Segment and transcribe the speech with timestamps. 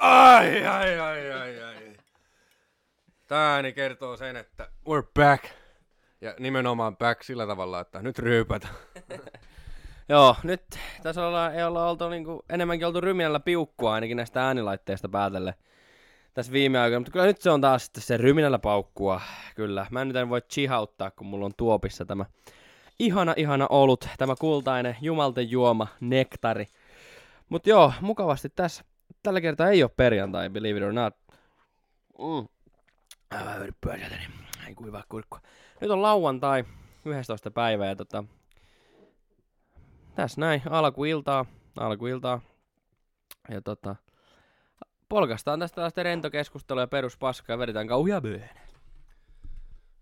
[0.00, 1.96] Ai, ai, ai, ai, ai.
[3.26, 5.44] Tää ääni kertoo sen, että we're back.
[6.20, 8.68] Ja nimenomaan back sillä tavalla, että nyt ryypätä.
[10.08, 10.62] Joo, nyt
[11.02, 15.54] tässä ollaan, ei olla oltu niinku, enemmänkin oltu ryminällä piukkua ainakin näistä äänilaitteista päätelle
[16.34, 19.20] tässä viime aikoina, mutta kyllä nyt se on taas sitten se ryminällä paukkua,
[19.54, 19.86] kyllä.
[19.90, 22.24] Mä nyt en voi chihauttaa, kun mulla on tuopissa tämä
[22.98, 26.66] ihana, ihana olut, tämä kultainen jumalten juoma, nektari.
[27.48, 28.84] Mut joo, mukavasti tässä.
[29.22, 31.14] Tällä kertaa ei ole perjantai, believe it or not.
[32.18, 32.48] Mm.
[33.30, 34.30] Aivan sieltä, niin
[34.68, 35.40] ei kuivaa kurkkua.
[35.80, 36.64] Nyt on lauantai,
[37.04, 37.50] 11.
[37.50, 38.24] päivä ja tota,
[40.14, 41.44] tässä näin, alkuiltaa,
[41.76, 42.40] alkuiltaa.
[43.48, 43.96] Ja tota,
[45.08, 48.62] polkastaan tästä tällaista rentokeskustelua ja peruspaskaa ja vedetään kauhia myöhemmin.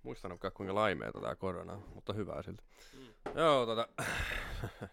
[0.03, 2.63] Muistanutkaan kuinka laimeeta tää korona on, mutta hyvää siltä.
[2.95, 3.41] Mm.
[3.41, 3.89] Joo, tota...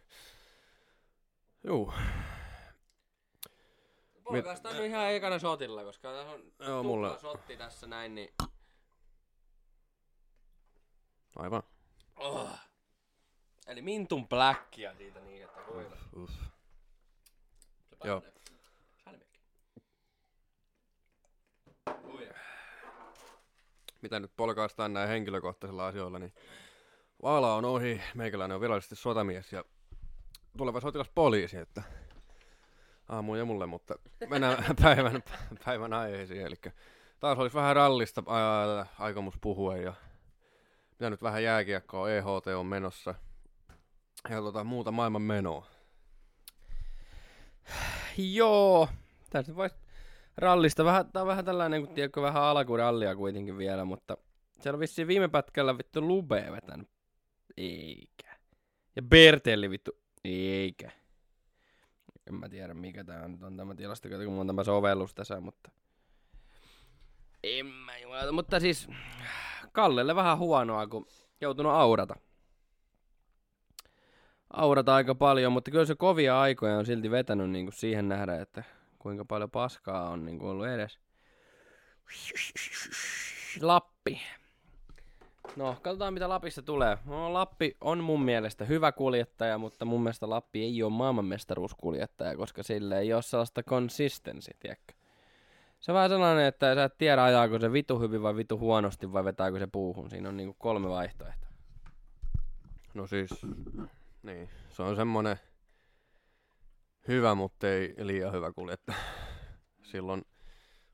[1.67, 1.93] Juu.
[4.25, 8.33] Polkastaan nyt ihan ekana shotilla, koska tässä on Joo, mulle- shotti tässä näin, niin...
[11.35, 11.63] Aivan.
[12.15, 12.49] Oh.
[13.67, 15.97] Eli mintun blackia siitä niin, että kuinka.
[16.15, 16.33] Uff.
[18.03, 18.21] Joo.
[24.01, 26.33] Mitä nyt polkaistaan näin henkilökohtaisilla asioilla, niin
[27.21, 28.01] vaala on ohi.
[28.15, 29.63] Meikäläinen on virallisesti sotamies ja
[30.57, 31.83] tuleva sotilaspoliisi, että
[33.09, 33.95] aamu ja mulle, mutta
[34.29, 35.23] mennään päivän,
[35.65, 36.41] päivän aiheisiin.
[36.41, 36.55] Eli
[37.19, 39.93] taas olisi vähän rallista ää, aikomus puhua ja
[40.91, 43.15] mitä nyt vähän jääkiekkoa, EHT on menossa
[44.29, 45.67] ja tota, muuta maailman menoa.
[48.17, 48.89] Joo.
[49.29, 49.75] Tässä voisi
[50.37, 54.17] rallista vähän, tää on vähän tällainen, kun tiedätkö, vähän alkurallia kuitenkin vielä, mutta
[54.61, 56.89] siellä on vissiin viime pätkällä vittu Lube vetänyt.
[57.57, 58.35] Eikä.
[58.95, 59.91] Ja Bertelli vittu.
[60.23, 60.91] Eikä.
[62.27, 65.39] En mä tiedä mikä tää nyt on tämä tilastokato, kun mulla on tämä sovellus tässä,
[65.39, 65.71] mutta...
[67.43, 68.87] En mä jumalata, mutta siis
[69.71, 71.07] Kallelle vähän huonoa, kun
[71.41, 72.15] joutunut aurata.
[74.49, 78.41] Aurata aika paljon, mutta kyllä se kovia aikoja on silti vetänyt niin kuin siihen nähdä,
[78.41, 78.63] että
[78.99, 80.99] kuinka paljon paskaa on niin kuin ollut edes.
[83.61, 84.21] Lappi.
[85.55, 86.97] No, katsotaan mitä Lapissa tulee.
[87.05, 92.63] No, Lappi on mun mielestä hyvä kuljettaja, mutta mun mielestä Lappi ei ole maailmanmestaruuskuljettaja, koska
[92.63, 94.93] sille ei ole sellaista consistency, tiedätkö?
[95.79, 99.13] Se on vähän sellainen, että sä et tiedä ajaako se vitu hyvin vai vitu huonosti
[99.13, 100.09] vai vetääkö se puuhun.
[100.09, 101.49] Siinä on niinku kolme vaihtoehtoa.
[102.93, 103.29] No siis,
[104.23, 105.37] niin, se on semmonen
[107.07, 108.97] hyvä, mutta ei liian hyvä kuljettaja.
[109.83, 110.25] Silloin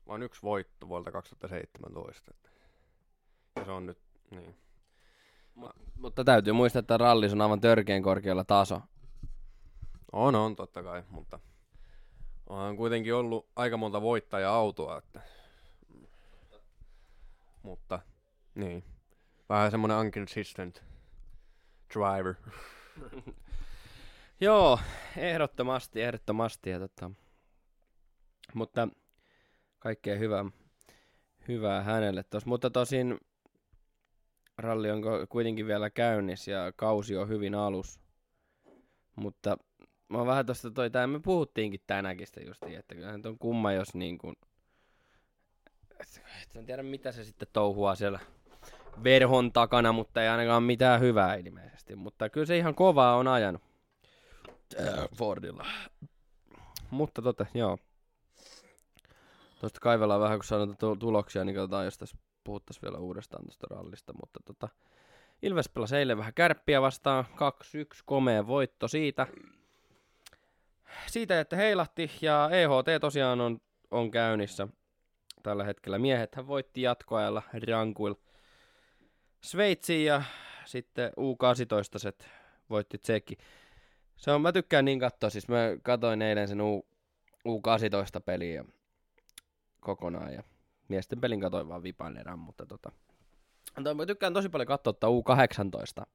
[0.06, 2.30] vain yksi voitto vuodelta 2017.
[2.34, 2.50] Että.
[3.56, 3.98] Ja se on nyt,
[4.32, 4.56] niin.
[5.54, 8.80] Mut, mutta täytyy muistaa, että rallis on aivan törkeän korkealla taso.
[10.12, 11.38] On, on totta kai, mutta
[12.46, 15.20] on kuitenkin ollut aika monta voittaja-autoa, että
[17.62, 18.00] mutta
[18.54, 18.84] niin,
[19.48, 20.82] vähän semmonen inconsistent
[21.94, 22.34] driver.
[24.40, 24.78] Joo,
[25.16, 26.70] ehdottomasti, ehdottomasti.
[26.70, 27.10] Ja tota,
[28.54, 28.88] mutta
[29.78, 30.44] kaikkea hyvää,
[31.48, 32.46] hyvää hänelle tos.
[32.46, 33.18] Mutta tosin
[34.58, 38.00] ralli on kuitenkin vielä käynnissä ja kausi on hyvin alus.
[39.16, 39.56] Mutta
[40.08, 43.72] mä oon vähän tosta toi, tää me puhuttiinkin tänäkin sitä justiin, että kyllähän on kumma,
[43.72, 44.36] jos niin kuin,
[46.00, 46.22] et,
[46.54, 48.18] en tiedä mitä se sitten touhuaa siellä
[49.04, 51.96] verhon takana, mutta ei ainakaan mitään hyvää ilmeisesti.
[51.96, 53.62] Mutta kyllä se ihan kovaa on ajanut.
[54.80, 55.66] Äh, Fordilla.
[56.90, 57.78] Mutta tota, joo.
[59.60, 64.12] Tuosta kaivellaan vähän, kun tu- tuloksia, niin katsotaan, jos tässä puhuttaisiin vielä uudestaan tuosta rallista.
[64.12, 64.68] Mutta tota,
[65.42, 67.24] Ilves pelasi eilen vähän kärppiä vastaan.
[67.24, 69.26] 2-1, komea voitto siitä.
[71.06, 73.60] Siitä, että heilahti ja EHT tosiaan on,
[73.90, 74.68] on käynnissä
[75.42, 75.98] tällä hetkellä.
[75.98, 78.18] Miehethän voitti jatkoajalla rankuilla
[79.40, 80.22] Sveitsiin ja
[80.64, 82.28] sitten U18 set
[82.70, 83.36] voitti Tsekki.
[84.16, 86.86] Se on, mä tykkään niin katsoa, siis mä katoin eilen sen U,
[87.48, 88.64] U18 peliä
[89.80, 90.42] kokonaan ja
[90.92, 92.92] miesten pelin katoin vaan vipan erään, mutta tota,
[93.84, 96.06] to- mä tykkään tosi paljon katsoa tota U18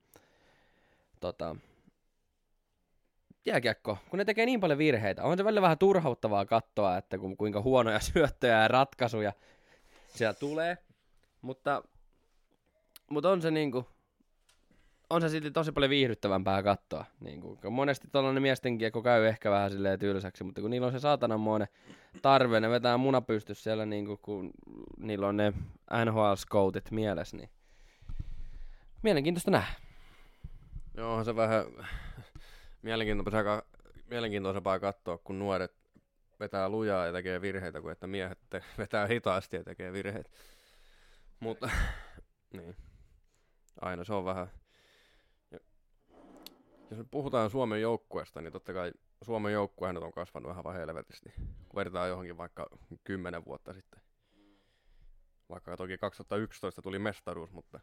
[1.19, 1.55] tota,
[3.45, 5.23] jääkiekko, kun ne tekee niin paljon virheitä.
[5.23, 9.33] On se välillä vähän turhauttavaa katsoa, että kun, kuinka huonoja syöttöjä ja ratkaisuja
[10.07, 10.77] siellä tulee,
[11.41, 11.83] mutta,
[13.09, 13.87] mutta on se niinku,
[15.09, 17.05] on se silti tosi paljon viihdyttävämpää katsoa.
[17.19, 20.93] Niin kuin, monesti tuollainen miesten kiekko käy ehkä vähän silleen tylsäksi, mutta kun niillä on
[20.93, 21.67] se saatananmoinen
[22.21, 24.51] tarve, ne vetää munapystys siellä, niin kuin, kun
[24.97, 25.53] niillä on ne
[26.05, 27.49] NHL-scoutit mielessä, niin
[29.03, 29.73] mielenkiintoista nähdä.
[30.97, 31.65] Joo, on se vähän
[32.81, 33.61] mielenkiintoisempaa,
[34.09, 35.73] mielenkiintoisempaa katsoa, kun nuoret
[36.39, 40.29] vetää lujaa ja tekee virheitä, kuin että miehet te- vetää hitaasti ja tekee virheitä.
[41.39, 41.69] Mutta,
[42.57, 42.75] niin.
[43.81, 44.47] Aina se on vähän...
[46.89, 48.91] Jos me puhutaan Suomen joukkueesta, niin totta kai
[49.21, 51.33] Suomen joukkue on kasvanut ihan helvetisti.
[51.69, 52.67] Kun johonkin vaikka
[53.03, 54.01] kymmenen vuotta sitten.
[55.49, 57.79] Vaikka toki 2011 tuli mestaruus, mutta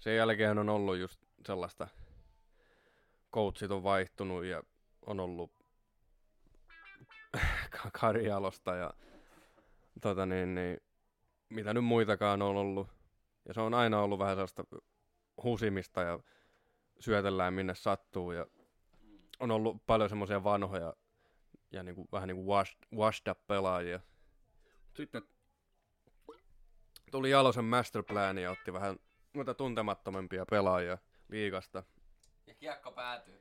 [0.00, 1.88] sen jälkeen on ollut just sellaista,
[3.34, 4.62] coachit on vaihtunut ja
[5.06, 5.52] on ollut
[8.00, 8.94] Karjalosta ja
[10.00, 10.80] tota niin, niin,
[11.48, 12.88] mitä nyt muitakaan on ollut.
[13.48, 14.64] Ja se on aina ollut vähän sellaista
[15.42, 16.18] husimista ja
[17.00, 18.46] syötellään minne sattuu ja
[19.40, 20.94] on ollut paljon semmoisia vanhoja
[21.72, 24.00] ja niinku, vähän niin kuin washed, washed up pelaajia.
[24.94, 25.22] Sitten
[27.10, 28.96] tuli Jalosen masterplan ja otti vähän
[29.34, 30.98] noita tuntemattomampia pelaajia
[31.28, 31.82] liigasta.
[32.46, 33.40] Ja kiekko päätyy.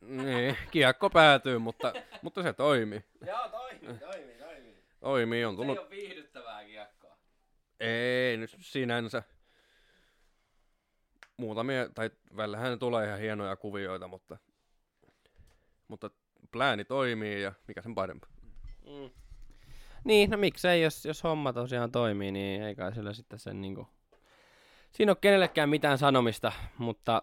[0.00, 1.92] Niin, kiekko päätyy, mutta,
[2.22, 3.04] mutta se toimi.
[3.26, 4.84] Joo, toimii, toimii, toimii.
[5.00, 5.76] Toimii, on Se tullut...
[5.76, 7.18] ei ole viihdyttävää kiekkoa.
[7.80, 9.22] Ei nyt sinänsä.
[11.40, 14.36] Muutamia, tai välillähän tulee ihan hienoja kuvioita, mutta,
[15.88, 16.10] mutta
[16.52, 18.26] plääni toimii ja mikä sen parempi.
[18.86, 19.10] Mm.
[20.04, 23.88] Niin, no miksei, jos, jos homma tosiaan toimii, niin ei kai sillä sitten sen niinku...
[24.92, 27.22] Siinä on kenellekään mitään sanomista, mutta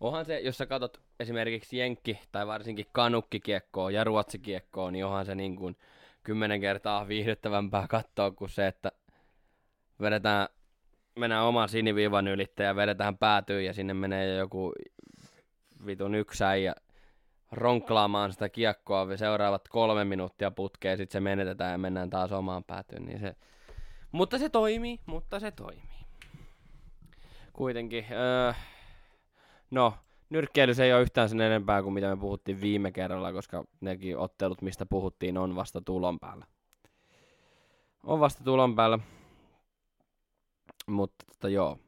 [0.00, 5.34] onhan se, jos sä katot esimerkiksi Jenkki tai varsinkin Kanukkikiekkoa ja Ruotsikiekkoa, niin onhan se
[5.34, 5.76] niin kuin
[6.22, 8.92] kymmenen kertaa viihdyttävämpää katsoa kuin se, että
[10.00, 10.48] vedetään,
[11.16, 14.72] mennään oman siniviivan ylittä ja vedetään päätyyn ja sinne menee joku
[15.86, 16.74] vitun yksä ja
[17.52, 23.06] ronklaamaan sitä kiekkoa seuraavat kolme minuuttia putkeen, sitten se menetetään ja mennään taas omaan päätyyn,
[23.06, 23.36] niin se...
[24.12, 26.06] Mutta se toimii, mutta se toimii.
[27.52, 28.52] Kuitenkin, öö,
[29.70, 29.94] no,
[30.30, 34.62] nyrkkeilys ei ole yhtään sen enempää kuin mitä me puhuttiin viime kerralla, koska nekin ottelut,
[34.62, 36.46] mistä puhuttiin, on vasta tulon päällä.
[38.04, 38.98] On vasta tulon päällä.
[40.86, 41.78] Mutta tota, joo.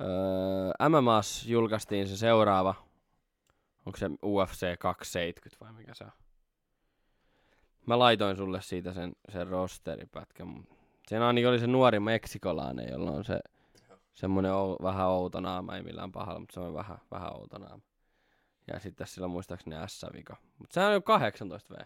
[0.00, 2.74] Öö, MMAs julkaistiin se seuraava.
[3.86, 6.10] Onko se UFC 270 vai mikä se on?
[7.86, 10.64] Mä laitoin sulle siitä sen, sen rosteripätkän.
[11.08, 13.40] Siinä ainakin oli se nuori meksikolainen, jolla on se
[14.14, 17.82] semmoinen ou, vähän outo naama, ei millään pahalla, mutta se on vähän, vähän outo naama.
[18.66, 20.36] Ja sitten sillä muistaakseni S-vika.
[20.58, 21.78] Mutta sehän on jo 18 V.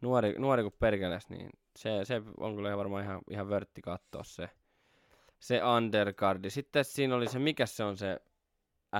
[0.00, 4.50] Nuori, nuori kuin perkeles, niin se, se on kyllä varmaan ihan, ihan vörtti katsoa se,
[5.38, 6.50] se undercardi.
[6.50, 8.20] Sitten siinä oli se, mikä se on se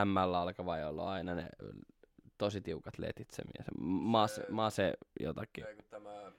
[0.04, 1.48] ML alkava, jolla on aina ne
[2.38, 3.62] tosi tiukat letitsemiä.
[3.62, 5.64] Se mase, mase jotakin.
[5.90, 6.32] tämä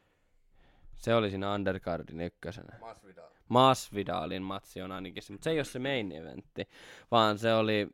[0.96, 2.80] Se oli siinä undercardin ykkösenä.
[2.80, 3.30] Masvidal?
[3.50, 6.70] Masvidalin matsi on ainakin se, mutta se ei ole se main eventti,
[7.12, 7.90] vaan se oli,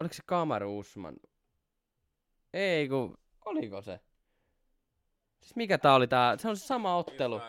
[0.00, 1.16] oliko se Kamaru Usman?
[2.52, 4.00] Ei kun, oliko se?
[5.40, 7.40] Siis mikä tää oli tää, se on se sama ottelu.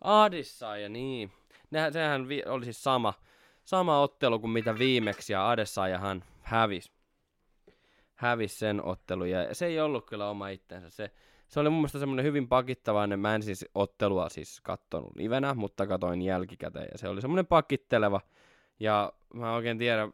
[0.00, 1.32] Adesanya, niin.
[1.70, 3.14] Nehän, sehän vi- oli siis sama,
[3.64, 6.92] sama ottelu kuin mitä viimeksi ja Adesanyahan hävisi.
[8.14, 10.90] Hävisi sen ottelun ja se ei ollut kyllä oma itsensä.
[10.90, 11.10] Se,
[11.48, 13.20] se oli mun mielestä semmoinen hyvin pakittavainen.
[13.20, 16.88] Mä en siis ottelua siis kattonut livenä, mutta katoin jälkikäteen.
[16.92, 18.20] Ja se oli semmoinen pakitteleva.
[18.80, 20.08] Ja mä oikein tiedä,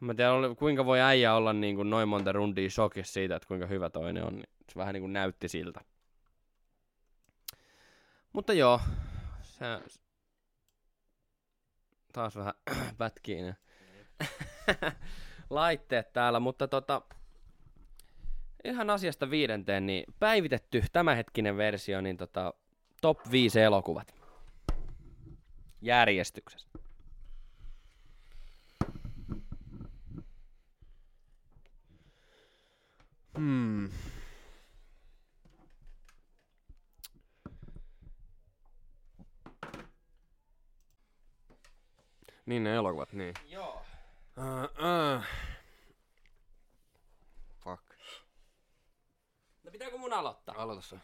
[0.00, 3.36] mä en tiedä oli- kuinka voi äijä olla niin kuin noin monta rundia shokissa siitä,
[3.36, 4.42] että kuinka hyvä toinen on.
[4.68, 5.80] Se vähän niin kuin näytti siltä.
[8.32, 8.80] Mutta joo,
[9.42, 9.64] se
[12.12, 12.54] taas vähän
[12.98, 13.56] pätkii ne
[15.50, 17.02] laitteet täällä, mutta tota,
[18.64, 22.54] ihan asiasta viidenteen, niin päivitetty tämänhetkinen versio, niin tota,
[23.00, 24.14] top 5 elokuvat
[25.80, 26.68] järjestyksessä.
[33.38, 33.88] Hmm.
[42.46, 43.34] Niin ne elokuvat, niin.
[43.48, 43.82] Joo.
[44.38, 45.24] Uh, uh.
[47.64, 47.82] Fuck.
[49.64, 50.54] No pitääkö mun aloittaa?
[50.58, 50.96] Aloita se.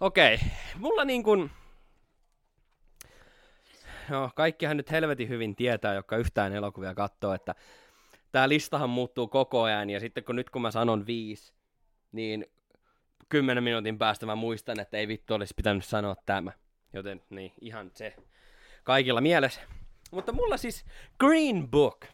[0.00, 0.38] Okei,
[0.76, 1.50] mulla niin kun...
[4.08, 7.54] No, kaikkihan nyt helvetin hyvin tietää, jotka yhtään elokuvia katsoo, että
[8.32, 11.52] tää listahan muuttuu koko ajan, ja sitten kun nyt kun mä sanon viisi,
[12.12, 12.46] niin
[13.28, 16.52] kymmenen minuutin päästä mä muistan, että ei vittu olisi pitänyt sanoa tämä.
[16.92, 18.16] Joten niin, ihan se
[18.84, 19.60] kaikilla mielessä.
[20.10, 20.84] Mutta mulla siis
[21.20, 22.04] Green Book.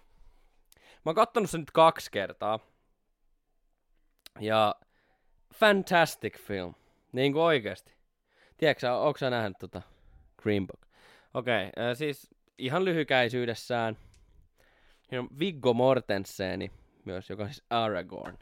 [0.77, 2.59] Mä oon kattonut sen nyt kaksi kertaa.
[4.41, 4.75] Ja
[5.55, 6.75] fantastic film.
[7.13, 7.95] Niin kuin oikeesti.
[8.57, 9.83] Tiedätkö onko sä nähnyt tota
[10.43, 10.87] Green Book?
[11.35, 13.99] Okei, okay, siis ihan lyhykäisyydessään.
[15.03, 16.71] Siinä on Viggo Mortenseni
[17.05, 18.39] myös, joka on siis Aragorn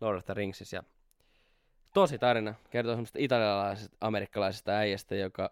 [0.00, 0.76] Lord of the Ringsissa.
[0.76, 0.82] Ja
[1.94, 2.54] tosi tarina.
[2.70, 5.50] Kertoo semmoista italialaisesta, amerikkalaisesta äijästä, joka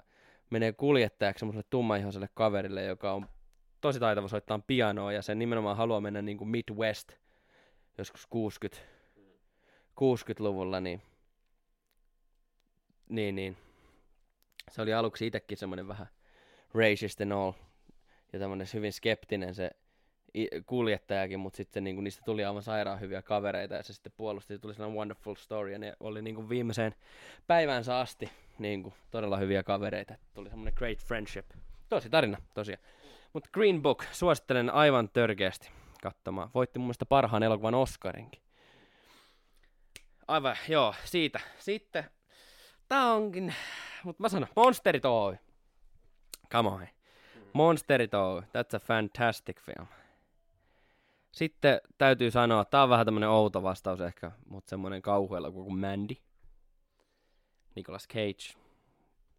[0.50, 3.26] menee kuljettajaksi semmoiselle tummaihoiselle kaverille, joka on
[3.80, 7.12] tosi taitava soittaa pianoa ja sen nimenomaan haluaa mennä niin kuin Midwest
[7.98, 8.78] joskus 60,
[10.00, 11.02] 60-luvulla, niin,
[13.08, 13.56] niin, niin
[14.70, 16.06] se oli aluksi itsekin semmoinen vähän
[16.74, 17.52] racist and all
[18.32, 19.70] ja tämmöinen hyvin skeptinen se
[20.66, 24.58] kuljettajakin, mutta sitten niinku, niistä tuli aivan sairaan hyviä kavereita ja se sitten puolusti, se
[24.58, 26.94] tuli sellainen wonderful story ja ne oli niinku viimeiseen
[27.46, 30.14] päivänsä asti niinku, todella hyviä kavereita.
[30.34, 31.46] Tuli semmoinen great friendship.
[31.88, 32.82] Tosi tarina, tosiaan.
[33.32, 35.70] Mutta Green Book, suosittelen aivan törkeästi
[36.02, 36.50] katsomaan.
[36.54, 38.42] Voitti mun mielestä parhaan elokuvan Oscarinkin.
[40.28, 41.40] Aivan, joo, siitä.
[41.58, 42.10] Sitten,
[42.88, 43.54] tää onkin,
[44.04, 45.36] mutta mä sanon, Monsterit Oy.
[46.52, 46.86] Come on.
[47.52, 49.86] Monsterit Oy, that's a fantastic film.
[51.32, 56.14] Sitten täytyy sanoa, tää on vähän tämmönen outo vastaus ehkä, mutta semmonen kauhuella kuin Mandy.
[57.74, 58.60] Nicolas Cage.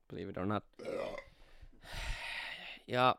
[0.08, 0.64] Believe it or not.
[2.88, 3.16] Ja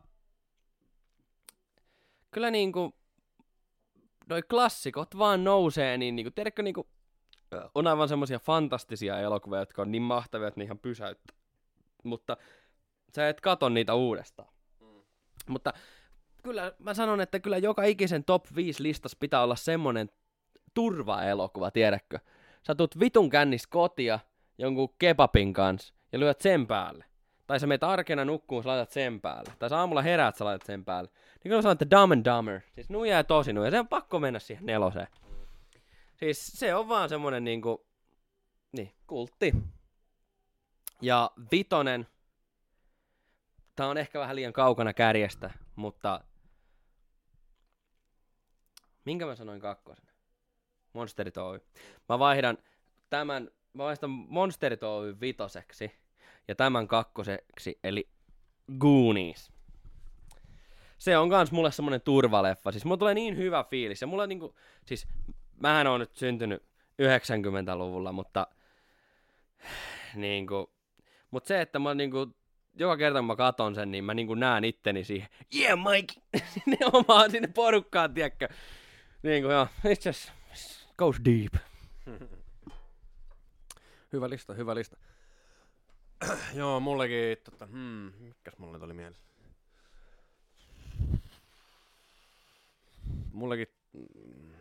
[2.31, 2.95] kyllä niinku
[4.29, 6.89] noi klassikot vaan nousee, niin niinku, tiedätkö niinku,
[7.75, 11.37] on aivan semmosia fantastisia elokuvia, jotka on niin mahtavia, että ne ihan pysäyttää.
[12.05, 12.37] Mutta
[13.15, 14.49] sä et kato niitä uudestaan.
[14.81, 15.03] Mm.
[15.49, 15.73] Mutta
[16.43, 20.11] kyllä mä sanon, että kyllä joka ikisen top 5 listas pitää olla semmonen
[20.75, 22.19] turvaelokuva, tiedätkö?
[22.67, 24.19] Sä tuut vitun kännis kotia
[24.59, 27.05] jonkun kebabin kanssa ja lyöt sen päälle.
[27.51, 29.53] Tai sä meet arkena nukkuun, sä laitat sen päälle.
[29.59, 31.11] Tai sä aamulla heräät, sä laitat sen päälle.
[31.45, 32.61] Niin kuin sanoit, että Dumb and Dumber.
[32.75, 33.71] Siis nuija ja tosi nuija.
[33.71, 35.07] Se on pakko mennä siihen neloseen.
[36.17, 37.87] Siis se on vaan semmonen niinku,
[38.73, 39.53] niin, kultti.
[41.01, 42.07] Ja vitonen,
[43.77, 46.25] tää on ehkä vähän liian kaukana kärjestä, mutta
[49.05, 50.07] minkä mä sanoin kakkosen?
[50.93, 51.61] Monsterit Oy.
[52.09, 52.59] Mä vaihdan
[53.11, 56.01] tämän, mä vaihdan Monsterit Oy vitoseksi
[56.51, 58.09] ja tämän kakkoseksi, eli
[58.79, 59.53] Goonies.
[60.99, 62.73] Se on kans mulle semmonen turvaleffa.
[62.73, 64.01] Siis mulla tulee niin hyvä fiilis.
[64.01, 64.55] Ja mulla niinku,
[64.85, 65.09] siis
[65.61, 66.63] mähän on nyt syntynyt
[67.03, 68.47] 90-luvulla, mutta
[70.15, 70.73] niinku,
[71.31, 72.37] mut se, että mä niinku,
[72.75, 76.15] joka kerta kun mä katon sen, niin mä niinku näen itteni siihen, yeah Mike,
[76.55, 78.49] sinne omaan, sinne porukkaan, tiedätkö.
[79.23, 80.33] Niinku joo, it's just,
[80.99, 81.55] goes deep.
[84.13, 84.97] hyvä lista, hyvä lista.
[86.55, 89.21] Joo, mullekin, tota, hmm, mikäs mulle tuli mieleen?
[93.33, 94.53] Mullekin, mm,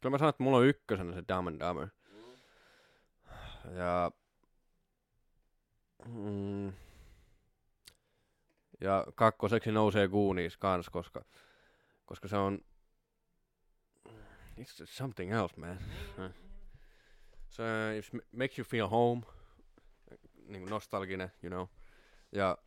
[0.00, 1.88] kyllä mä sanon, että mulla on ykkösenä se Dumb and Dumber.
[3.76, 4.10] Ja,
[6.06, 6.72] mm,
[8.80, 11.24] ja kakkoseksi nousee Goonies kans, koska,
[12.06, 12.58] koska se on,
[14.58, 15.78] it's something else, man.
[17.48, 17.62] Se
[18.02, 19.22] so, makes you feel home
[20.52, 21.66] niin nostalginen, you know.
[22.32, 22.58] Ja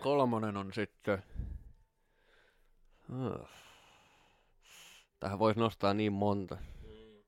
[0.00, 1.22] kolmonen on sitten...
[3.10, 3.48] Uh,
[5.20, 6.54] tähän voisi nostaa niin monta.
[6.54, 7.22] Mm.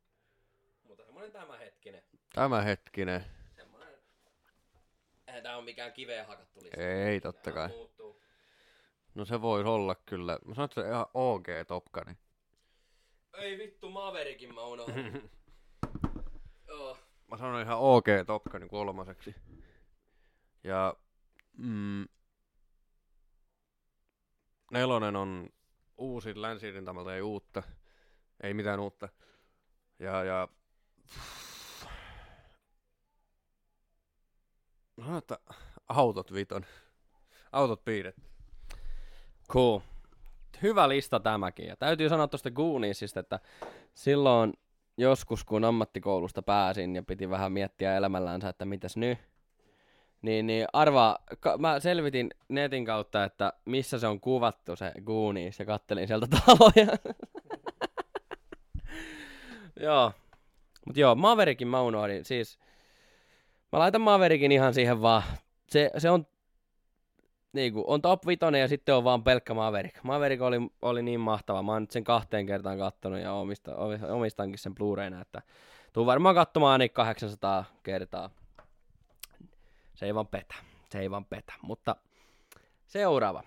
[0.83, 2.03] Mutta semmonen tämänhetkinen.
[2.35, 3.25] Tämänhetkinen.
[3.57, 3.95] Semmonen...
[5.27, 6.81] Eihän tää on mikään kiveen hakattu lista.
[6.81, 7.69] Ei, totta kai.
[7.69, 8.23] Muuttuu.
[9.15, 10.39] No se voisi olla kyllä.
[10.45, 12.17] Mä sanon, että se on ihan OG Topkani.
[13.35, 15.31] Ei vittu, Maverickin mä unohdin.
[16.69, 16.99] Joo
[17.35, 19.35] mä sanoin ihan OK Top Gun kolmaseksi.
[20.65, 20.95] Ja
[21.59, 22.07] mm,
[24.71, 25.49] nelonen on
[25.99, 26.67] uusi länsi
[27.15, 27.63] ei uutta.
[28.43, 29.09] Ei mitään uutta.
[29.99, 30.49] Ja, ja
[34.97, 35.39] No, että
[35.89, 36.67] autot viton.
[37.53, 38.17] Autot piidet.
[39.51, 39.81] Cool.
[40.63, 41.67] Hyvä lista tämäkin.
[41.67, 43.41] Ja täytyy sanoa tuosta Gooniesista, että
[43.95, 44.53] silloin
[44.97, 49.19] joskus, kun ammattikoulusta pääsin ja piti vähän miettiä elämällänsä, että mitäs nyt,
[50.23, 55.59] niin, niin arvaa, ka- mä selvitin netin kautta, että missä se on kuvattu se Goonies
[55.59, 56.97] ja kattelin sieltä taloja.
[59.81, 60.13] joo.
[60.87, 62.25] Mut joo, Maverickin mä unohdin.
[62.25, 62.59] Siis
[63.73, 65.23] mä laitan Maverickin ihan siihen vaan.
[65.67, 66.27] Se, se on
[67.55, 70.03] niinku, on top 5 ja sitten on vaan pelkkä Maverick.
[70.03, 71.63] Maverick oli, oli niin mahtava.
[71.63, 73.77] Mä oon nyt sen kahteen kertaan kattonut ja omista,
[74.09, 75.43] omistankin sen Blu-rayna, että
[75.93, 78.31] tuun varmaan katsomaan niin 800 kertaa.
[79.95, 80.55] Se ei vaan petä.
[80.91, 81.53] Se ei vaan petä.
[81.63, 81.97] Mutta
[82.87, 83.43] seuraava.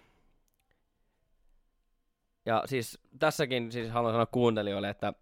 [2.45, 5.13] Ja siis tässäkin siis haluan sanoa kuuntelijoille, että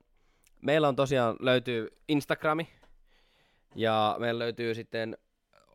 [0.61, 2.69] meillä on tosiaan löytyy Instagrami
[3.75, 5.17] ja meillä löytyy sitten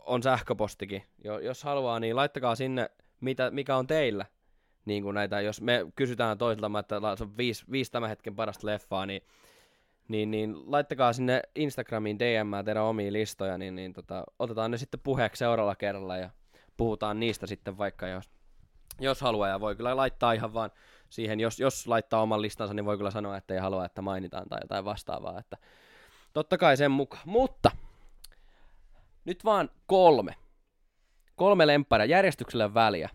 [0.07, 1.03] on sähköpostikin.
[1.25, 2.91] Jo, jos haluaa, niin laittakaa sinne,
[3.21, 4.27] mitä, mikä on teillä.
[4.85, 8.67] Niin kuin näitä, jos me kysytään toisilta, että se on viisi, viisi tämän hetken parasta
[8.67, 9.23] leffaa, niin,
[10.09, 15.01] niin, niin laittakaa sinne Instagramiin DM teidän omia listoja, niin, niin tota, otetaan ne sitten
[15.01, 16.31] puheeksi seuraavalla kerralla ja
[16.77, 18.31] puhutaan niistä sitten vaikka jos,
[19.01, 20.71] jos haluaa ja voi kyllä laittaa ihan vaan
[21.11, 24.49] siihen, jos, jos laittaa oman listansa, niin voi kyllä sanoa, että ei halua, että mainitaan
[24.49, 25.57] tai jotain vastaavaa, että
[26.33, 27.23] totta kai sen mukaan.
[27.27, 27.71] Mutta
[29.25, 30.35] nyt vaan kolme.
[31.41, 33.09] Kolme lempparia, järjestyksellä väliä.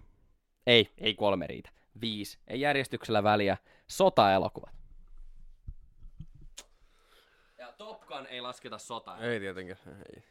[0.67, 1.69] Ei, ei kolme riitä.
[2.01, 2.39] Viisi.
[2.47, 3.57] Ei järjestyksellä väliä.
[3.87, 4.75] Sota-elokuvat.
[7.57, 9.19] Ja Top Gun ei lasketa sotaa.
[9.19, 9.79] Ei tietenkään.
[9.87, 10.23] Ei.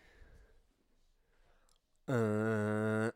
[2.11, 3.11] Öö...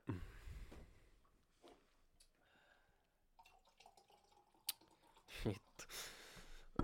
[5.45, 5.85] Vittu.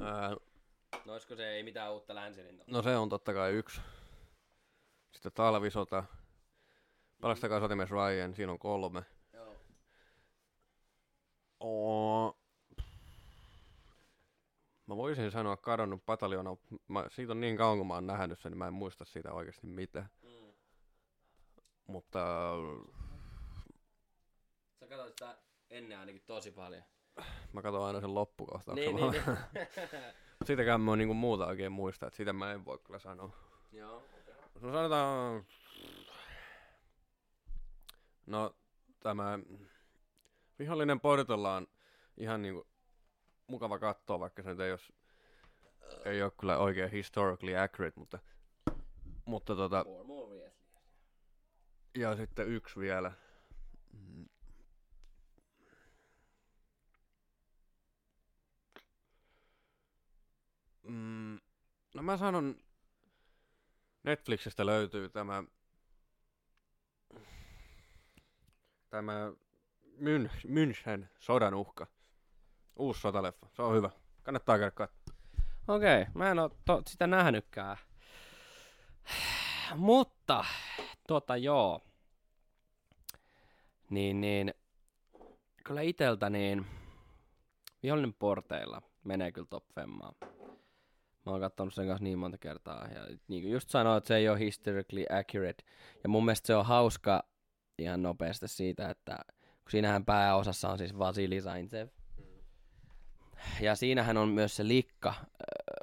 [0.00, 0.36] Öö,
[1.04, 2.64] No olisiko se ei mitään uutta länsirintaa?
[2.68, 3.80] no se on totta kai yksi.
[5.12, 6.04] Sitten talvisota.
[7.24, 9.02] Pelastakaa sotimies Ryan, siinä on kolme.
[9.32, 9.54] Joo.
[11.60, 12.38] Oo.
[14.86, 16.56] Mä voisin sanoa kadonnut pataljona.
[16.88, 19.32] Mä, siitä on niin kauan kun mä oon nähnyt sen, niin mä en muista siitä
[19.32, 20.08] oikeasti mitään.
[20.22, 20.52] Mm.
[21.86, 22.20] Mutta
[24.80, 25.36] Sä katsoit sitä
[25.70, 26.82] ennen ainakin tosi paljon.
[27.52, 28.94] mä katson aina sen loppukohtauksen.
[28.94, 29.12] Niin, niin,
[29.54, 29.66] niin.
[30.44, 33.30] Sitäkään mä oon niinku muuta oikein muista, että sitä mä en voi kyllä sanoa.
[33.72, 34.02] Joo.
[34.60, 35.44] No sanotaan...
[38.26, 38.56] No
[39.00, 39.38] tämä
[40.58, 41.66] vihollinen Portolla on
[42.16, 42.66] ihan niinku
[43.46, 44.92] mukava katsoa, vaikka se nyt ei, os,
[46.04, 48.18] ei ole kyllä oikein historically accurate, mutta,
[49.24, 49.84] mutta tota,
[51.94, 53.12] ja sitten yksi vielä.
[53.92, 54.28] Mm.
[60.82, 61.40] Mm,
[61.94, 62.56] no mä sanon,
[64.02, 65.44] Netflixistä löytyy tämä,
[68.94, 69.32] tämä
[69.98, 71.86] Mün, München sodan uhka.
[72.76, 73.46] Uusi sotaleffa.
[73.52, 73.90] Se on hyvä.
[74.22, 75.18] Kannattaa käydä katsomaan.
[75.68, 77.76] Okei, mä en oo to- sitä nähnytkään.
[79.76, 80.44] Mutta,
[81.08, 81.80] tota joo.
[83.90, 84.54] Niin, niin.
[85.64, 86.66] Kyllä iteltä niin
[87.82, 90.14] vihollinen porteilla menee kyllä top femmaan.
[91.26, 92.88] Mä oon katsonut sen kanssa niin monta kertaa.
[92.88, 95.64] Ja niin kuin just sanoin, että se ei ole historically accurate.
[96.02, 97.33] Ja mun mielestä se on hauska
[97.78, 101.88] ihan nopeasti siitä, että kun siinähän pääosassa on siis Vasili Zaintsev.
[103.60, 105.24] Ja siinähän on myös se likka, äh,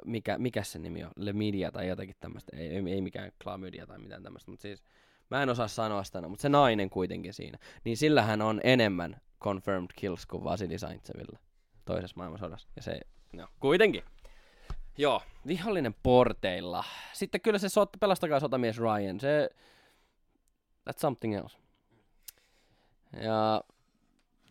[0.04, 3.86] mikä, mikä se nimi on, Le Media tai jotakin tämmöistä, ei, ei, ei mikään Chlamydia
[3.86, 4.82] tai mitään tämmöistä, mutta siis
[5.30, 9.90] mä en osaa sanoa sitä, mutta se nainen kuitenkin siinä, niin sillähän on enemmän confirmed
[9.96, 11.38] kills kuin Vasili Zaintsevilla
[11.84, 13.00] toisessa maailmansodassa, ja se,
[13.32, 14.02] no kuitenkin.
[14.98, 16.84] Joo, vihollinen porteilla.
[17.12, 19.50] Sitten kyllä se sot, pelastakaa sotamies Ryan, se,
[20.90, 21.61] that's something else.
[23.20, 23.64] Ja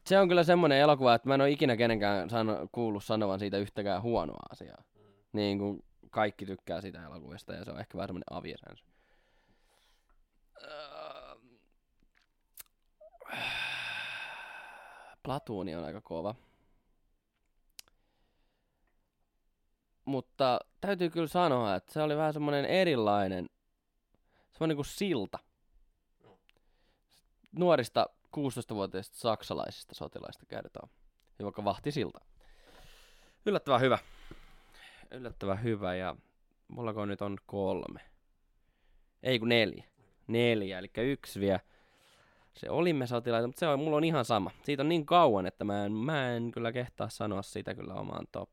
[0.06, 3.58] se on kyllä semmoinen elokuva, että mä en ole ikinä kenenkään sano, kuullut sanovan siitä
[3.58, 4.84] yhtäkään huonoa asiaa.
[4.95, 5.02] Mm.
[5.34, 8.86] Niin kuin kaikki tykkää sitä elokuvista ja se on ehkä vähän semmoinen aviesensä.
[15.24, 16.36] Platuuni on aika kova.
[20.06, 23.50] Mutta täytyy kyllä sanoa, että se oli vähän semmoinen erilainen,
[24.52, 25.39] semmoinen kuin silta.
[27.52, 30.89] Nuorista 16-vuotiaista saksalaisista sotilaista kertoo.
[31.39, 32.22] Ja vaikka vahtisilta.
[33.46, 33.98] Yllättävän hyvä.
[35.12, 36.15] Yllättävän hyvä ja
[36.67, 38.00] mulla nyt on kolme.
[39.24, 39.84] Ei kun neljä.
[40.28, 41.60] Neljä, eli yksi vielä.
[42.54, 44.52] Se olimme sotilaita, mutta se on, mulla on ihan sama.
[44.63, 48.28] Siitä on niin kauan, että mä en, mä en kyllä kehtaa sanoa sitä kyllä omaan
[48.32, 48.50] top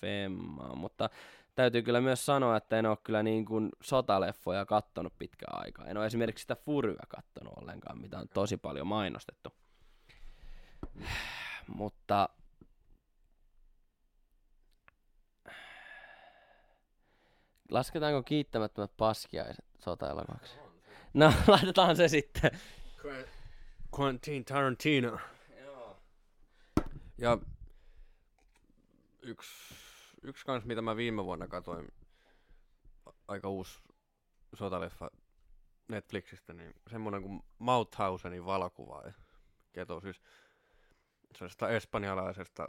[0.00, 1.10] femmaan, mutta
[1.54, 5.86] täytyy kyllä myös sanoa, että en ole kyllä niin kuin sotaleffoja kattonut pitkään aikaa.
[5.86, 9.52] En ole esimerkiksi sitä Furyä kattonut ollenkaan, mitä on tosi paljon mainostettu.
[11.76, 12.28] Mutta
[17.70, 20.56] lasketaanko kiittämättömät paskiaiset sotaelokuvaksi?
[21.14, 22.50] No, laitetaan se sitten.
[23.98, 25.18] Quentin Tarantino.
[25.60, 25.96] Joo.
[27.18, 27.38] Ja
[29.22, 29.74] yksi,
[30.22, 31.88] yksi kans, mitä mä viime vuonna katsoin,
[33.06, 33.80] a- aika uusi
[34.54, 35.10] sotaleffa
[35.88, 39.02] Netflixistä, niin semmonen kuin Mauthausenin valokuva.
[39.72, 40.22] Keto siis
[41.34, 42.68] sellaisesta espanjalaisesta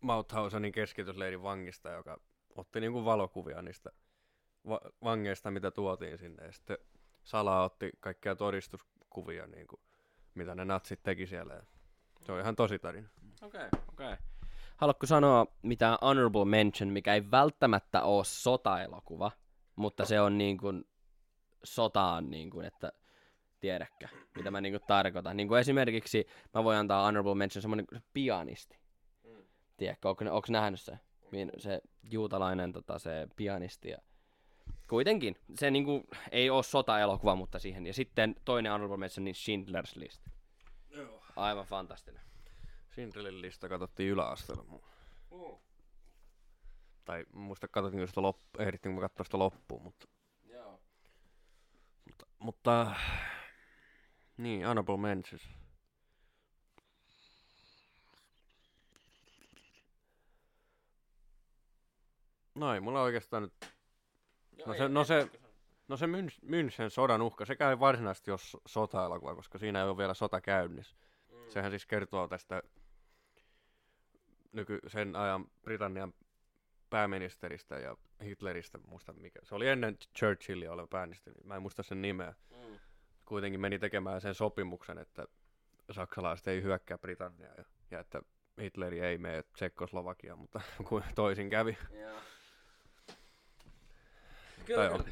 [0.00, 2.20] Mauthausenin keskitysleirin vangista, joka
[2.56, 3.90] otti niinku valokuvia niistä
[4.68, 6.44] va- vangeista, mitä tuotiin sinne.
[6.44, 6.78] Ja sitten
[7.22, 9.80] salaa otti kaikkia todistuskuvia, niinku,
[10.34, 11.54] mitä ne natsit teki siellä.
[11.54, 11.62] Ja
[12.20, 13.08] se on ihan tosi tarina.
[13.42, 14.12] Okei, okay, okei.
[14.12, 14.16] Okay.
[14.80, 19.30] Haluatko sanoa mitään honorable mention, mikä ei välttämättä ole sotaelokuva,
[19.76, 20.84] mutta se on niin kuin
[21.64, 22.92] sotaan, niin kuin, että
[23.60, 25.36] tiedäkö, mitä mä niin kuin tarkoitan.
[25.36, 28.78] Niin kuin esimerkiksi mä voin antaa honorable mention semmoinen kuin se pianisti.
[29.24, 29.42] Mm.
[29.76, 30.98] Tiedätkö, onko, onko nähnyt se?
[31.58, 33.98] Se juutalainen tota, se pianisti ja
[34.88, 37.86] kuitenkin, se niinku, ei ole sota-elokuva, mutta siihen.
[37.86, 40.22] Ja sitten toinen honorable mention, niin Schindler's List.
[40.90, 41.22] Joo.
[41.36, 42.29] Aivan fantastinen.
[42.92, 44.62] Schindlerin lista katsottiin yläasteella.
[44.62, 44.84] mu-
[47.04, 50.06] Tai muista katsottiin sitä loppu, ehdittiin me katsoa sitä loppuun, mutta,
[50.48, 50.80] Joo.
[52.06, 52.94] mutta, mutta
[54.36, 55.42] niin, honorable mentions.
[62.54, 63.52] No ei mulla oikeastaan nyt
[64.66, 65.30] No se- no se-
[65.88, 69.88] No se Mün- München sodan uhka, sekä ei varsinaisesti ole so- sota-elokuva, koska siinä ei
[69.88, 70.96] ole vielä sota käynnissä.
[71.32, 71.50] Mm.
[71.50, 72.62] Sehän siis kertoo tästä
[74.52, 76.14] nyky, sen ajan Britannian
[76.90, 79.40] pääministeristä ja Hitleristä, muista mikä.
[79.42, 82.34] Se oli ennen Churchillia oleva pääministeri, mä en muista sen nimeä.
[82.50, 82.78] Mm.
[83.24, 85.26] Kuitenkin meni tekemään sen sopimuksen, että
[85.90, 88.22] saksalaiset ei hyökkää Britanniaa ja, ja että
[88.60, 91.78] Hitleri ei mene Tsekkoslovakiaan, mutta kuin toisin kävi.
[92.00, 92.20] Joo.
[94.66, 95.04] Tai Kyllä, kyllä.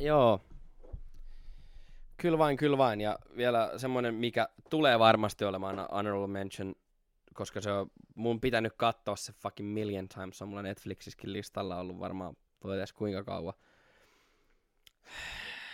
[0.00, 0.40] Joo.
[2.16, 3.00] Kyllä vain, kyllä vain.
[3.00, 6.74] Ja vielä semmoinen, mikä tulee varmasti olemaan honorable mention,
[7.38, 10.38] koska se on mun pitänyt katsoa se fucking million times.
[10.38, 13.54] Se on mulla Netflixissäkin listalla ollut varmaan voi edes kuinka kauan.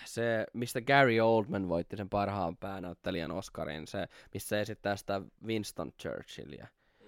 [0.04, 6.66] Se, mistä Gary Oldman voitti sen parhaan päänäyttelijän Oscarin, se, missä esittää sitä Winston Churchillia.
[7.00, 7.06] Mm.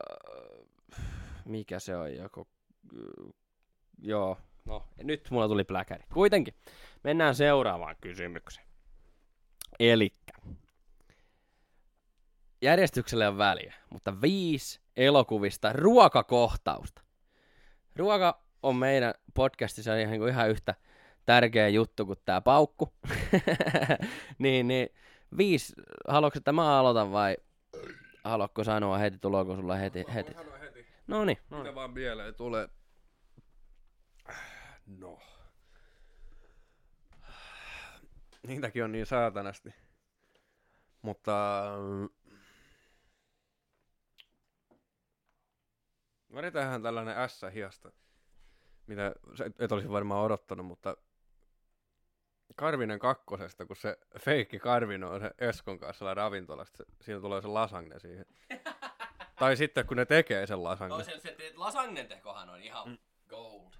[0.00, 0.64] Öö,
[1.44, 2.48] mikä se on, joku...
[3.98, 6.04] Joo, no nyt mulla tuli pläkäri.
[6.12, 6.54] Kuitenkin,
[7.04, 8.66] mennään seuraavaan kysymykseen.
[9.80, 10.32] Elikkä,
[12.66, 17.02] järjestykselle on väliä, mutta viisi elokuvista ruokakohtausta.
[17.96, 20.74] Ruoka on meidän podcastissa ihan, kuin ihan yhtä
[21.26, 22.92] tärkeä juttu kuin tämä paukku.
[24.38, 24.88] niin, niin
[25.36, 25.74] viisi,
[26.08, 27.36] haluatko että mä aloitan vai
[28.24, 30.04] haluatko sanoa heti, tuloako sulla heti?
[30.14, 30.32] heti?
[30.62, 30.86] heti.
[31.06, 32.68] No niin, no Mitä vaan mieleen tulee.
[34.86, 35.18] No.
[38.46, 39.74] Niitäkin on niin saatanasti.
[41.02, 41.62] Mutta...
[46.36, 47.92] mm, Vedetään tällainen S-hiasta.
[48.86, 50.96] Mitä sä et, olisi varmaan odottanut, mutta
[52.54, 57.48] Karvinen kakkosesta, kun se feikki Karvinen on se Eskon kanssa siellä ravintolasta, siinä tulee se
[57.48, 58.26] lasagne siihen.
[59.40, 60.96] tai sitten kun ne tekee sen lasagne.
[60.96, 62.98] No se, se lasagnen tekohan on ihan mm.
[63.28, 63.72] gold.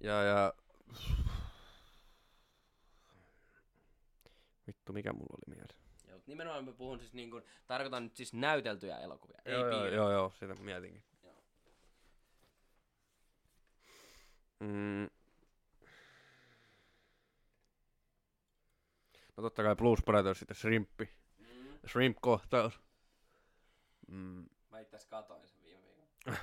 [0.00, 0.52] Ja, ja...
[4.66, 5.82] Vittu, mikä mulla oli mielessä?
[6.08, 9.86] Joo, nimenomaan mä puhun siis niin kuin, tarkoitan nyt siis näyteltyjä elokuvia, ei joo, joo,
[9.86, 11.11] joo, joo, sitä mietinkin.
[14.62, 15.08] Mm.
[19.36, 21.08] No totta kai Blues Brothers, sitten Shrimpi.
[21.38, 21.78] Mm.
[21.86, 22.80] Shrimp-kohtaus.
[24.08, 24.46] Mm.
[24.70, 26.36] Mä itse asiassa katoin sen viime viikolla.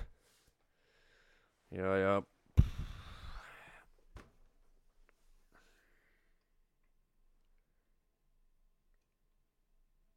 [1.77, 2.23] Joo, ja...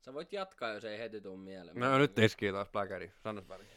[0.01, 1.77] Sä voit jatkaa, jos ei heti tuu mieleen.
[1.81, 3.12] No nyt iskii taas pläkäri.
[3.23, 3.71] Sanois väliin.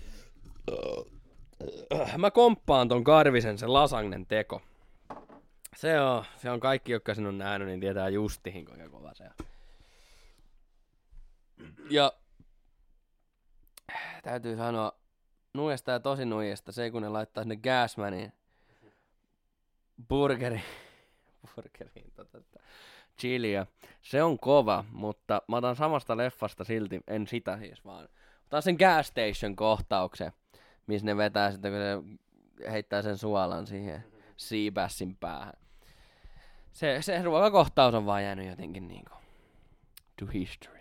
[2.18, 4.62] Mä komppaan ton Karvisen sen lasagnen teko.
[5.76, 9.24] Se on, se on kaikki, jotka sen on nähnyt, niin tietää justihin kuinka kova se
[9.24, 9.46] on.
[11.90, 12.14] Ja
[14.24, 14.92] täytyy sanoa,
[15.54, 18.34] nuijasta ja tosi nuijasta, se kun ne laittaa sinne Gasmanin
[20.10, 20.62] burgeri,
[21.56, 22.60] burgeriin tota, tota,
[23.20, 23.66] chiliä.
[24.02, 28.10] Se on kova, mutta mä otan samasta leffasta silti, en sitä siis vaan.
[28.46, 30.32] Otan sen gas station kohtauksen,
[30.88, 34.04] missä ne vetää sitten, kun se heittää sen suolan siihen
[34.38, 35.54] Seabassin päähän.
[36.72, 39.14] Se, se ruokakohtaus on vaan jäänyt jotenkin niinku
[40.20, 40.80] to history.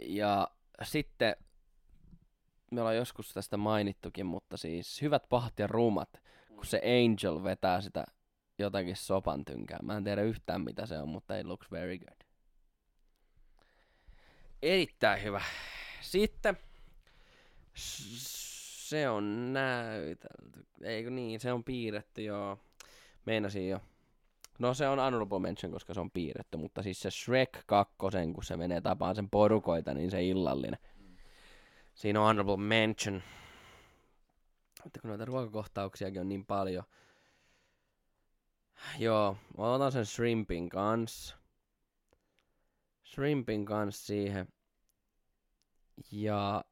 [0.00, 0.48] Ja
[0.82, 1.36] sitten
[2.70, 7.80] me ollaan joskus tästä mainittukin, mutta siis hyvät, pahat ja rumat, kun se Angel vetää
[7.80, 8.04] sitä
[8.58, 9.78] jotakin sopan tynkää.
[9.82, 12.16] Mä en tiedä yhtään mitä se on, mutta it looks very good.
[14.62, 15.42] Erittäin hyvä.
[16.00, 16.56] Sitten
[17.74, 20.66] se on näytelty.
[20.82, 22.58] Eikö niin, se on piirretty joo.
[23.26, 23.80] Meinasin jo.
[24.58, 27.94] No se on honorable mention, koska se on piirretty, mutta siis se Shrek 2,
[28.34, 30.78] kun se menee tapaan sen porukoita, niin se illallinen.
[31.94, 33.22] Siinä on honorable mention.
[34.84, 36.84] Mutta kun noita ruokakohtauksiakin on niin paljon.
[38.98, 41.36] Joo, mä otan sen shrimpin kanssa.
[43.04, 44.48] Shrimpin kanssa siihen.
[46.12, 46.64] Ja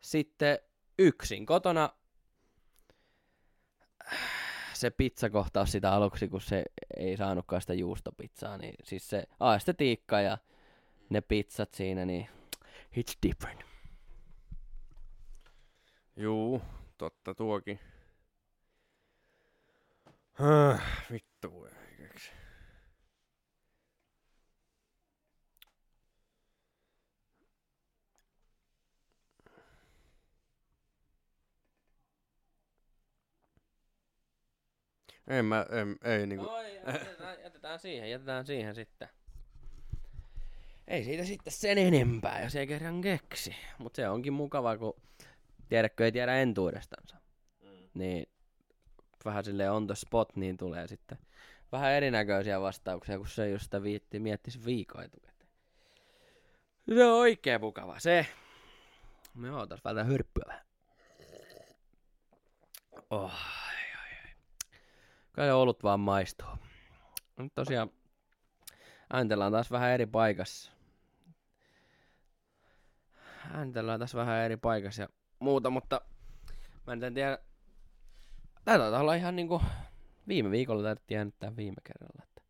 [0.00, 0.58] sitten
[0.98, 1.90] yksin kotona
[4.72, 6.64] se pizzakohtaus sitä aluksi, kun se
[6.96, 10.38] ei saanutkaan sitä juustopizzaa, niin siis se aestetiikka ja
[11.10, 12.28] ne pizzat siinä, niin
[12.96, 13.60] it's different.
[16.16, 16.62] Juu,
[16.98, 17.80] totta tuokin.
[20.32, 20.82] Häh,
[21.12, 21.68] vittu.
[35.30, 36.44] En mä, en, ei niinku.
[36.44, 39.08] No, jätetään, jätetään siihen, jätetään siihen sitten.
[40.88, 43.56] Ei siitä sitten sen enempää, jos ei kerran keksi.
[43.78, 44.94] Mutta se onkin mukavaa, kun
[45.68, 47.16] tiedätkö ei tiedä entuudestansa.
[47.62, 47.68] Mm.
[47.94, 48.28] Niin
[49.24, 51.18] vähän sille on the spot, niin tulee sitten
[51.72, 55.48] vähän erinäköisiä vastauksia, kun se just sitä viitti miettisi viikon etukäteen.
[56.94, 58.26] Se on oikein mukava, se.
[59.34, 60.64] Me ootas vältän hyrppyä vähän.
[63.10, 63.32] Oh.
[65.32, 66.48] Kai olut vaan maistuu.
[67.36, 67.90] Nyt tosiaan
[69.12, 70.72] ääntelään taas vähän eri paikassa.
[73.52, 76.00] Ääntelään taas vähän eri paikassa ja muuta, mutta
[76.86, 77.38] mä en tiedä.
[78.64, 79.62] Tää taitaa olla ihan niinku
[80.28, 82.22] viime viikolla taidettiin äänittää viime kerralla.
[82.22, 82.42] Että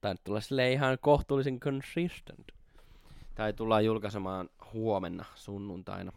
[0.00, 2.52] taitaa tulla sille ihan kohtuullisen consistent.
[3.34, 6.12] Tai tullaan julkaisemaan huomenna sunnuntaina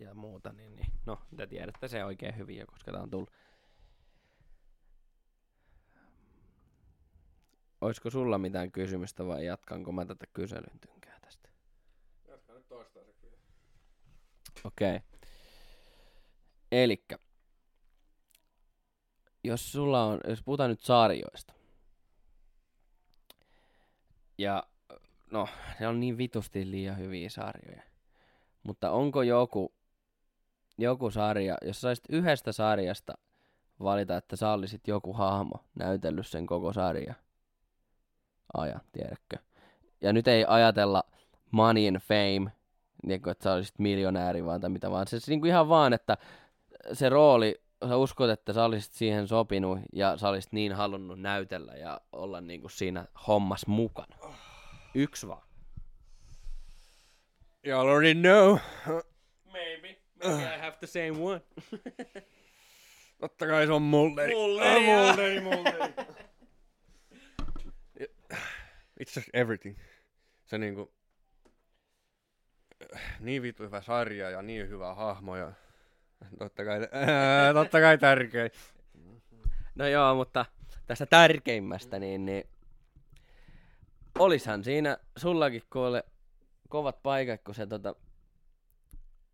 [0.00, 3.30] ja muuta, niin, niin no, te tiedätte se oikein hyvin koska tää on tullut.
[7.80, 11.48] Olisiko sulla mitään kysymystä vai jatkanko mä tätä kyselyn tynkää tästä?
[12.28, 13.42] Jatka nyt toistaiseksi vielä.
[14.64, 14.96] Okei.
[14.96, 15.08] Okay.
[16.72, 17.18] Elikkä,
[19.44, 21.54] jos sulla on, jos puhutaan nyt sarjoista,
[24.38, 24.62] ja
[25.30, 25.48] no,
[25.80, 27.82] ne on niin vitusti liian hyviä sarjoja,
[28.62, 29.74] mutta onko joku,
[30.78, 33.14] joku sarja, jos saisit yhdestä sarjasta
[33.80, 37.14] valita, että sä olisit joku hahmo näytellyt sen koko sarja
[38.54, 39.36] ajan, tiedätkö?
[40.00, 41.04] Ja nyt ei ajatella
[41.50, 42.52] money and fame,
[43.06, 45.06] niin kuin, että sä olisit miljonääri vaan tai mitä vaan.
[45.06, 46.16] Se niin kuin ihan vaan, että
[46.92, 51.72] se rooli, sä uskot, että sä olisit siihen sopinut ja sä olisit niin halunnut näytellä
[51.72, 54.16] ja olla niin kuin siinä hommas mukana.
[54.94, 55.42] Yksi vaan.
[57.66, 58.58] You already know.
[59.52, 59.98] Maybe.
[60.24, 61.40] Maybe I have the same one.
[63.20, 64.34] Totta kai se on Mulderi.
[64.34, 65.88] Mulleri, Ah, joo.
[69.00, 69.78] It's just everything.
[70.44, 70.94] Se niinku...
[73.20, 75.52] Niin vittu hyvä sarja ja niin hyvä hahmo ja...
[76.38, 78.50] Totta kai, ää, totta kai tärkein.
[79.74, 80.46] No joo, mutta
[80.86, 82.44] tästä tärkeimmästä, niin, niin
[84.18, 86.04] olishan siinä sullakin kuule
[86.68, 87.94] kovat paikat, kun se tota,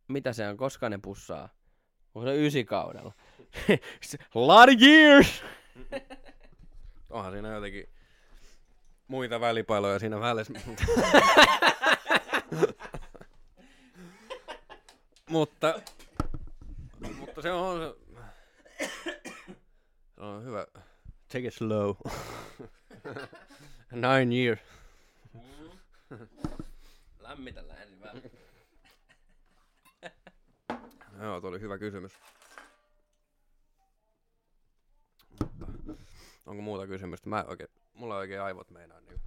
[0.09, 1.49] mitä se on, koska ne pussaa?
[2.15, 3.13] Onko se ysikaudella?
[4.01, 5.45] Se- Lot of years!
[7.11, 7.94] Onhan siinä jotenkin
[9.09, 10.53] muita välipaloja siinä välissä.
[15.31, 15.81] mutta,
[17.19, 17.97] mutta se on,
[18.81, 19.21] se,
[20.17, 20.67] on hyvä.
[21.29, 21.95] Take it slow.
[23.93, 24.61] Nine years.
[27.19, 28.23] Lämmitellään ensin vähän.
[31.23, 32.13] Joo, tuo oli hyvä kysymys.
[35.41, 35.67] Mutta,
[36.47, 37.29] onko muuta kysymystä?
[37.29, 39.21] Mä oikein, mulla oikein aivot meinaa niin.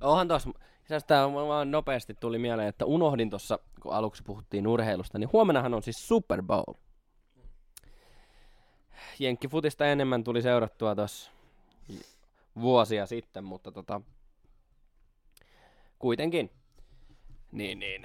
[0.00, 0.50] Onhan tossa,
[0.80, 5.74] itse tää vaan nopeasti tuli mieleen, että unohdin tossa, kun aluksi puhuttiin urheilusta, niin huomennahan
[5.74, 6.74] on siis Super Bowl.
[9.18, 11.30] Jenkkifutista enemmän tuli seurattua tossa
[12.60, 14.00] vuosia sitten, mutta tota,
[15.98, 16.50] kuitenkin.
[17.52, 18.02] Niin, niin.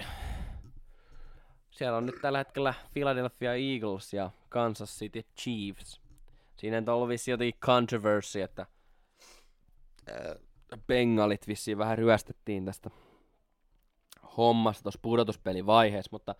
[1.70, 6.00] Siellä on nyt tällä hetkellä Philadelphia Eagles ja Kansas City Chiefs.
[6.56, 8.66] Siinä on ollut vissiin jotenkin controversy, että
[10.86, 12.90] Bengalit vissiin vähän ryöstettiin tästä
[14.36, 16.34] hommasta tuossa pudotuspelivaiheessa, mutta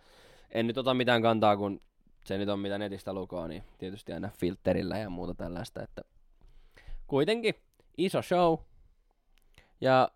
[0.51, 1.81] en nyt ota mitään kantaa, kun
[2.25, 6.01] se nyt on mitä netistä lukoo, niin tietysti aina filterillä ja muuta tällaista, että
[7.07, 7.55] kuitenkin
[7.97, 8.57] iso show.
[9.81, 10.11] Ja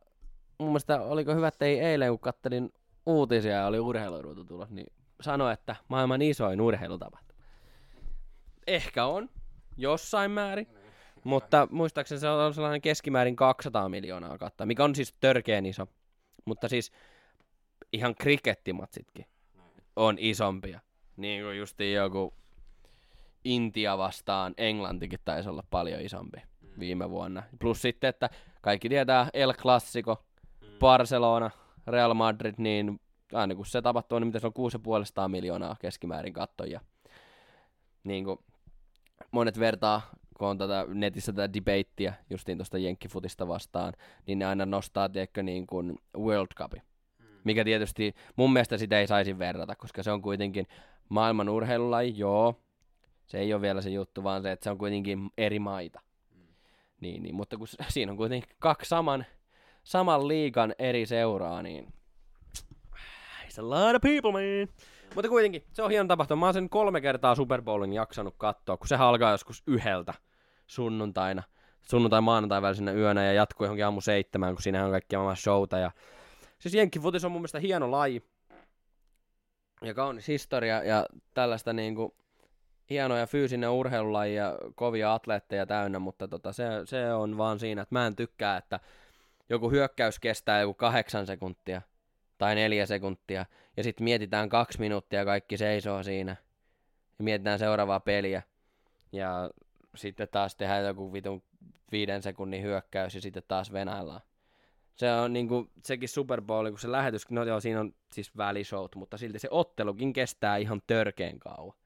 [0.57, 2.73] mun mielestä oliko hyvä, että ei eilen, kun kattelin
[3.05, 7.39] uutisia ja oli urheiluruutu tulos, niin sanoi, että maailman isoin urheilutapahtuma.
[8.67, 9.29] Ehkä on,
[9.77, 10.67] jossain määrin.
[11.25, 15.87] Mutta muistaakseni se on sellainen keskimäärin 200 miljoonaa kattaa, mikä on siis törkeen iso.
[16.45, 16.91] Mutta siis
[17.93, 19.25] ihan krikettimatsitkin
[19.95, 20.79] on isompia.
[21.17, 22.33] Niin kuin justiin joku
[23.43, 26.37] Intia vastaan Englantikin taisi olla paljon isompi
[26.79, 27.43] viime vuonna.
[27.59, 28.29] Plus sitten, että
[28.61, 30.23] kaikki tietää El Clasico,
[30.79, 31.51] Barcelona,
[31.87, 33.01] Real Madrid, niin
[33.33, 34.53] aina kun se tapahtuu, niin mitä se on
[35.23, 36.81] 6,5 miljoonaa keskimäärin kattoja.
[38.03, 38.39] Niin kuin
[39.31, 40.01] monet vertaa,
[40.37, 43.93] kun on tätä netissä tätä debaittia justiin tuosta jenkkifutista vastaan,
[44.27, 46.73] niin ne aina nostaa, tiedätkö, niin kuin World Cup.
[47.43, 50.67] Mikä tietysti mun mielestä sitä ei saisi verrata, koska se on kuitenkin
[51.09, 52.61] maailman urheilulaji, joo.
[53.25, 56.01] Se ei ole vielä se juttu, vaan se, että se on kuitenkin eri maita.
[57.01, 59.25] Niin, niin, mutta kun siinä on kuitenkin kaksi saman,
[59.83, 61.93] saman liigan eri seuraa, niin
[63.47, 64.67] It's a lot of people, man.
[65.15, 66.39] Mutta kuitenkin, se on hieno tapahtuma.
[66.39, 70.13] Mä oon sen kolme kertaa Super Bowlin jaksanut katsoa, kun se alkaa joskus yhdeltä
[70.67, 71.43] sunnuntaina.
[71.81, 75.77] Sunnuntai maanantai välisenä yönä ja jatkuu johonkin aamu seitsemään, kun siinä on kaikkia maailman showta.
[75.77, 75.91] Ja...
[76.59, 78.23] Siis jenkkifutis on mun mielestä hieno laji.
[79.81, 82.15] Ja kaunis historia ja tällaista niinku
[82.89, 87.81] hieno ja fyysinen urheilulaji ja kovia atleetteja täynnä, mutta tota, se, se on vaan siinä,
[87.81, 88.79] että mä en tykkää, että
[89.49, 91.81] joku hyökkäys kestää joku kahdeksan sekuntia
[92.37, 93.45] tai neljä sekuntia,
[93.77, 96.35] ja sitten mietitään kaksi minuuttia, kaikki seisoo siinä,
[97.19, 98.41] ja mietitään seuraavaa peliä,
[99.11, 99.49] ja
[99.95, 101.43] sitten taas tehdään joku vitun
[101.91, 104.21] viiden sekunnin hyökkäys, ja sitten taas venaillaan.
[104.95, 108.95] Se on niinku, sekin Super Bowl, kun se lähetys, no joo, siinä on siis välishowt,
[108.95, 111.77] mutta silti se ottelukin kestää ihan törkeen kauan.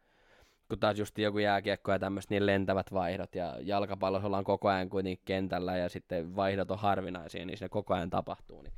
[0.69, 4.89] Kun taas just joku jääkiekko ja tämmöiset niin lentävät vaihdot, ja jalkapallossa ollaan koko ajan
[4.89, 8.61] kuitenkin kentällä, ja sitten vaihdot on harvinaisia, niin se koko ajan tapahtuu.
[8.61, 8.73] Niin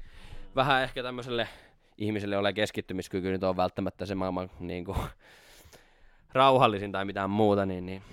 [0.55, 1.47] vähän ehkä tämmöiselle
[1.97, 4.97] ihmiselle ole keskittymiskyky nyt on välttämättä se maailman niin kuin,
[6.33, 8.03] rauhallisin tai mitään muuta, niin, niin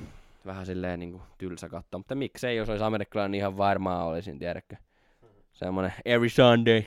[0.47, 1.99] vähän silleen niin kuin, tylsä katsoa.
[1.99, 4.77] Mutta miksei, jos olisi amerikkalainen, niin ihan varmaa olisin, tiedätkö?
[5.53, 6.83] Semmoinen every Sunday.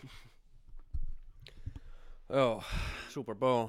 [2.29, 2.63] Joo,
[3.09, 3.67] Super Bowl.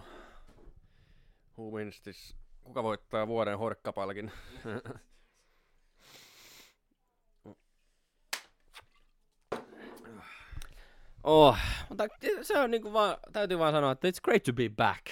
[1.59, 2.37] Who wins this?
[2.65, 4.33] Kuka voittaa vuoden horkkapalkin?
[11.25, 11.57] Oh,
[11.89, 12.05] mutta
[12.43, 15.07] se on niinku vaan, täytyy vaan sanoa, että it's great to be back.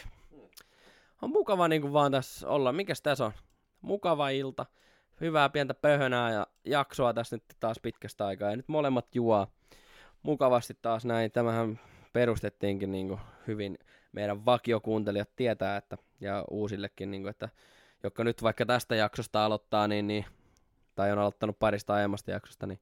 [1.23, 2.73] On mukava niinku vaan tässä olla.
[2.73, 3.33] Mikäs tässä on?
[3.81, 4.67] Mukava ilta.
[5.21, 8.51] Hyvää pientä pöhönää ja jaksoa tässä nyt taas pitkästä aikaa.
[8.51, 9.47] Ja nyt molemmat juo
[10.23, 11.31] mukavasti taas näin.
[11.31, 11.81] Tämähän
[12.13, 13.79] perustettiinkin niinku hyvin.
[14.13, 17.49] Meidän vakiokuuntelijat tietää, että, ja uusillekin, niinku, että
[18.03, 20.25] jotka nyt vaikka tästä jaksosta aloittaa, niin, niin
[20.95, 22.81] tai on aloittanut parista aiemmasta jaksosta, niin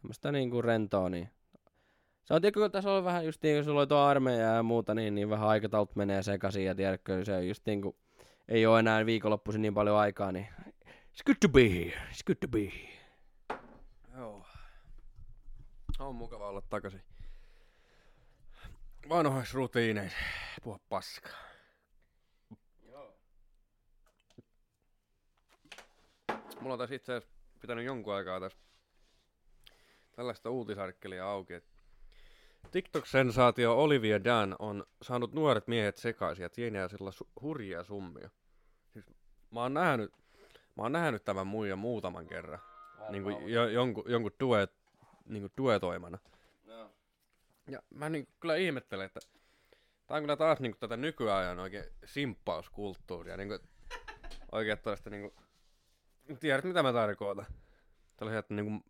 [0.00, 1.30] tämmöistä niinku rentoa, niin
[2.24, 4.62] se on tiedätkö, kun tässä on vähän just niin, kun sulla oli tuo armeija ja
[4.62, 7.96] muuta, niin, niin vähän aikataulut menee sekaisin ja tiedätkö, se on just niin kuin,
[8.48, 10.48] ei ole enää viikonloppuisin niin paljon aikaa, niin
[10.86, 12.94] it's good to be here, it's good to be here.
[14.16, 14.46] Joo.
[15.98, 17.02] On mukava olla takaisin.
[19.08, 20.18] Vanhoissa rutiineissa.
[20.62, 21.44] Puhua paskaa.
[26.60, 28.58] Mulla on tässä itse asiassa pitänyt jonkun aikaa tässä
[30.16, 31.73] tällaista uutisarkkelia auki, että
[32.70, 38.30] TikTok-sensaatio Olivia Dan on saanut nuoret miehet sekaisin ja tienaa sillä su- hurjia summia.
[38.92, 39.06] Siis
[39.50, 40.12] mä oon nähnyt,
[40.76, 42.58] mä oon nähnyt tämän muijan muutaman kerran.
[43.08, 44.72] Niin kuin jo, jonkun, jonkun duet,
[45.26, 46.18] niin kuin duetoimana.
[46.66, 46.90] No.
[47.66, 49.20] Ja mä niin kyllä ihmettelen, että
[50.06, 53.36] tää on kyllä taas niin kuin tätä nykyajan oikein simppauskulttuuria.
[53.36, 53.60] Niin kuin,
[54.52, 55.34] oikein tällaista niin kuin,
[56.40, 57.46] tiedät mitä mä tarkoitan.
[58.16, 58.84] Tällaisia, että niin kuin,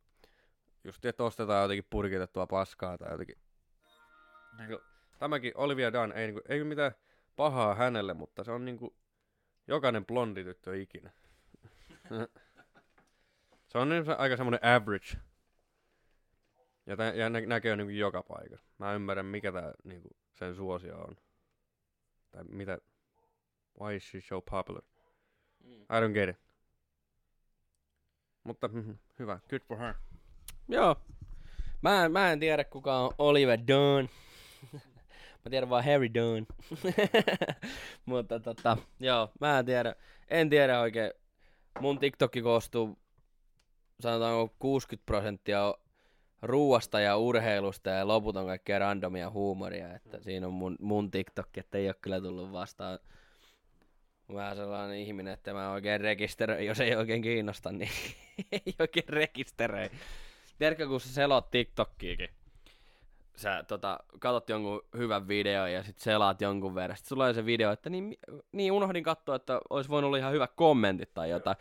[0.85, 3.44] just että ostetaan jotenkin purkitettua paskaa tai jotenkin.
[4.59, 4.81] Niin kuin,
[5.19, 6.93] tämäkin Olivia Dunn ei, niin kuin, ei mitään
[7.37, 8.95] pahaa hänelle, mutta se on niin kuin,
[9.67, 11.11] jokainen blondi tyttö ikinä.
[13.69, 15.17] se on niin, se aika semmonen average.
[16.87, 18.67] Ja, tä, ja nä, näkee niinku joka paikassa.
[18.79, 21.17] Mä ymmärrän mikä tää niinku sen suosio on.
[22.31, 22.79] Tai mitä...
[23.81, 24.83] Why is she so popular?
[25.65, 25.83] Mm.
[25.83, 26.37] I don't get it.
[28.45, 29.39] Mutta mhm, hyvä.
[29.51, 29.95] Good for her.
[30.69, 30.97] Joo.
[31.83, 34.09] Mä, en- mä en tiedä kuka on Oliver Dunn.
[35.45, 36.47] mä tiedän vaan Harry Dunn.
[38.07, 39.95] Mutta tota, joo, mä en tiedä.
[40.29, 41.11] En tiedä oikein.
[41.81, 42.99] Mun TikTokki koostuu,
[44.01, 45.75] sanotaanko 60 prosenttia
[46.43, 49.95] ruuasta ja urheilusta ja loput on kaikkea randomia huumoria.
[49.95, 52.99] Että siinä on mun, mun TikTokki, että ei ole kyllä tullut vastaan.
[54.29, 57.91] Mä oon sellainen ihminen, että mä oikein rekisteröin, jos ei oikein kiinnosta, niin
[58.53, 59.91] ei oikein rekisteröi.
[60.59, 62.29] Tiedätkö, kun sä selot TikTokkiikin,
[63.37, 66.97] sä tota, katot jonkun hyvän videon ja sit selaat jonkun verran.
[66.97, 68.17] Sitten sulla on se video, että niin,
[68.53, 71.57] niin unohdin katsoa, että olisi voinut olla ihan hyvä kommentit tai jotain.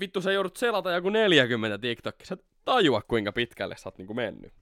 [0.00, 2.26] Vittu sä joudut selata joku 40 TikTokkia.
[2.26, 4.52] Sä tajua kuinka pitkälle sä oot niinku mennyt.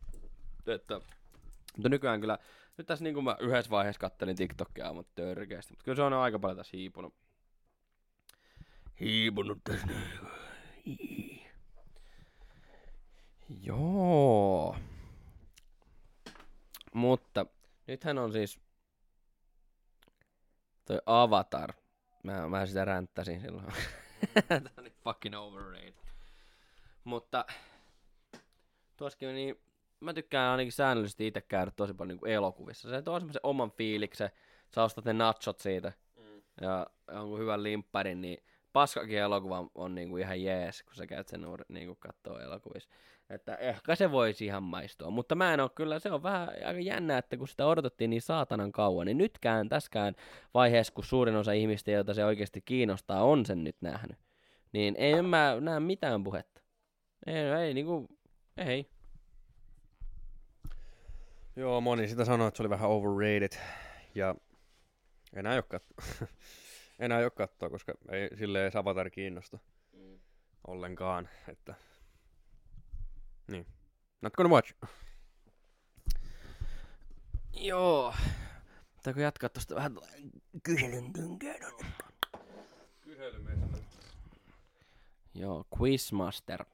[0.66, 1.00] Että,
[1.76, 2.38] mutta nykyään kyllä,
[2.76, 5.72] nyt tässä niinku mä yhdessä vaiheessa kattelin TikTokia aivan törkeästi.
[5.72, 7.14] Mutta kyllä se on aika paljon tässä hiipunut.
[9.00, 9.86] Hiipunut tässä.
[13.62, 14.76] Joo.
[16.94, 17.46] Mutta
[17.86, 18.60] nythän on siis
[20.84, 21.72] toi Avatar.
[22.22, 23.66] Mä, mä sitä ränttäsin silloin.
[24.48, 25.94] Tää on niin fucking overrated.
[27.04, 27.44] Mutta
[28.96, 29.60] tuoskin on niin,
[30.00, 32.90] mä tykkään ainakin säännöllisesti itse käydä tosi paljon niin elokuvissa.
[32.90, 34.30] Se tuo semmoisen oman fiiliksen.
[34.74, 35.92] Sä ostat ne nachot siitä.
[36.16, 36.42] Mm.
[36.60, 41.46] ja jonkun hyvän limpparin, niin paskakin elokuva on niinku ihan jees, kun sä käyt sen
[41.46, 42.90] uuden, niinku kattoo elokuvissa.
[43.32, 46.80] Että ehkä se voisi ihan maistua, mutta mä en ole kyllä, se on vähän aika
[46.80, 50.14] jännä, että kun sitä odotettiin niin saatanan kauan, niin nytkään tässäkään
[50.54, 54.18] vaiheessa, kun suurin osa ihmistä, joita se oikeasti kiinnostaa, on sen nyt nähnyt,
[54.72, 56.60] niin ei mä näe mitään puhetta.
[57.26, 58.08] Ei, ei niinku,
[58.56, 58.90] ei.
[61.56, 63.58] Joo, moni sitä sanoi, että se oli vähän overrated.
[64.14, 64.34] Ja
[65.32, 66.28] enää ei ole katsoa.
[66.98, 69.58] enää ole katsoa, koska ei, sille ei Avatar kiinnosta
[69.92, 70.18] Mm.
[70.66, 71.28] ollenkaan.
[71.48, 71.74] Että...
[73.52, 73.66] Niin.
[74.22, 74.74] Not gonna watch.
[77.52, 78.14] Joo.
[78.96, 79.98] Pitääkö jatkaa tosta vähän
[80.62, 81.72] kyselyn tynkään?
[85.34, 86.64] Joo, Quizmaster.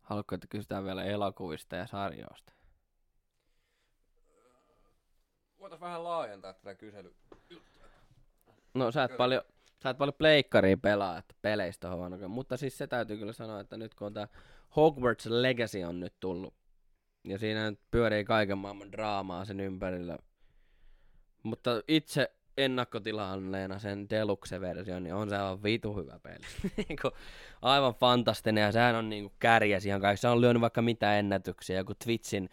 [0.00, 2.52] Haluatko, että kysytään vielä elokuvista ja sarjoista?
[5.58, 7.14] Voitais vähän laajentaa tätä kysely.
[8.74, 9.42] No sä et paljon,
[9.82, 12.28] sä et paljon pleikkaria pelaa, että peleistä on huono.
[12.28, 14.28] Mutta siis se täytyy kyllä sanoa, että nyt kun on tää
[14.76, 16.54] Hogwarts Legacy on nyt tullut,
[17.24, 20.18] ja siinä nyt pyörii kaiken maailman draamaa sen ympärillä.
[21.42, 26.44] Mutta itse ennakkotilanneena sen deluxe-version, niin on se aivan vitu hyvä peli.
[26.88, 27.10] Niinku
[27.62, 30.20] aivan fantastinen, ja sehän on niinku kärjäs ihan kaikki.
[30.20, 32.48] Se on lyönyt vaikka mitä ennätyksiä, joku Twitchin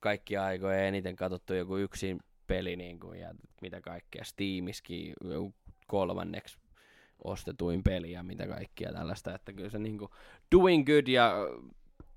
[0.00, 5.14] kaikki aikoja eniten katsottu joku yksin peli, kuin, ja mitä kaikkea, Steamiskin
[5.86, 6.61] kolmanneksi
[7.24, 10.10] ostetuin peli ja mitä kaikkia tällaista, että kyllä se niinku
[10.54, 11.32] doing good ja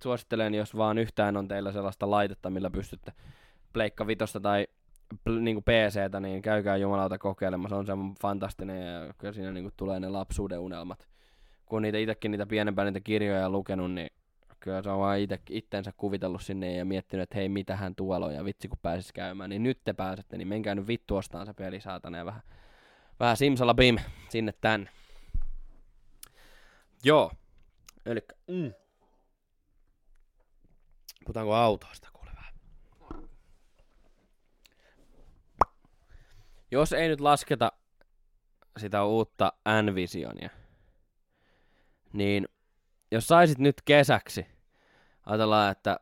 [0.03, 3.11] suosittelen, jos vaan yhtään on teillä sellaista laitetta, millä pystytte
[3.73, 4.67] Pleikka Vitosta tai
[5.13, 9.99] pl- niinku PCtä, niin käykää jumalauta kokeilemassa, on se fantastinen ja kyllä siinä niinku tulee
[9.99, 11.07] ne lapsuuden unelmat.
[11.65, 14.09] Kun niitä itsekin niitä pienempää niitä kirjoja lukenut, niin
[14.59, 18.33] kyllä se on vaan ite, itsensä kuvitellut sinne ja miettinyt, että hei, mitähän tuolla on
[18.33, 21.53] ja vitsi kun pääsis käymään, niin nyt te pääsette, niin menkää nyt vittu ostaan se
[21.53, 22.41] peli saatana ja vähän,
[23.19, 23.97] vähän simsalabim
[24.29, 24.89] sinne tänne.
[27.03, 27.31] Joo.
[28.05, 28.73] Elikkä, mm.
[31.25, 32.53] Puhutaanko autoista kuule vähän?
[36.71, 37.71] Jos ei nyt lasketa
[38.77, 40.49] sitä uutta N-Visionia,
[42.13, 42.47] niin
[43.11, 44.45] jos saisit nyt kesäksi,
[45.25, 45.99] ajatellaan, että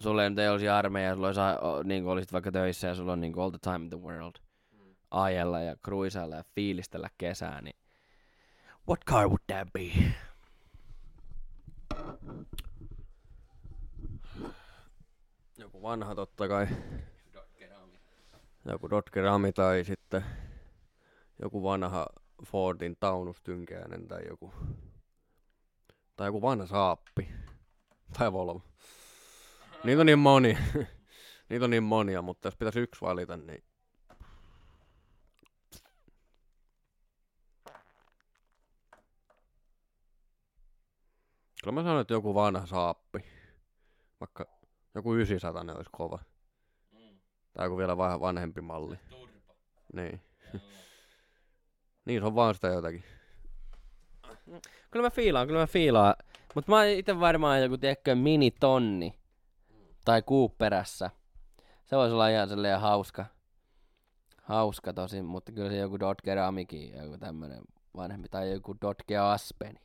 [0.00, 1.40] sulla ei nyt ei olisi armeija, sulla olisi,
[1.84, 4.34] niin olisit vaikka töissä ja sulla on niin all the time in the world,
[5.14, 7.76] ajella ja cruisailla ja fiilistellä kesää, niin
[8.88, 10.14] what car would that be?
[15.58, 16.66] Joku vanha totta kai.
[18.64, 20.24] Joku Dodge Rami tai sitten
[21.42, 22.06] joku vanha
[22.46, 24.54] Fordin taunustynkäinen tai joku
[26.16, 27.28] tai joku vanha saappi
[28.18, 28.62] tai Volvo.
[29.84, 30.58] Niitä on niin moni.
[31.48, 33.64] Niitä on niin monia, mutta jos pitäisi yksi valita, niin
[41.64, 43.24] Kyllä mä sanon, että joku vanha saappi.
[44.20, 44.46] Vaikka
[44.94, 46.18] joku 900 olisi kova.
[47.52, 48.96] Tai joku vielä vähän vanhempi malli.
[49.92, 50.20] Niin.
[52.04, 53.04] niin, se on vaan sitä jotakin.
[54.90, 56.14] Kyllä mä fiilaan, kyllä mä fiilaan.
[56.54, 59.18] Mutta mä oon itse varmaan joku, tiedätkö, minitonni.
[60.04, 61.10] Tai kuuperässä.
[61.84, 63.26] Se voisi olla ihan silleen hauska.
[64.42, 67.62] Hauska tosin, mutta kyllä se joku Dodge Ramikin, joku tämmönen
[67.96, 69.80] vanhempi, tai joku Dodge Aspeni.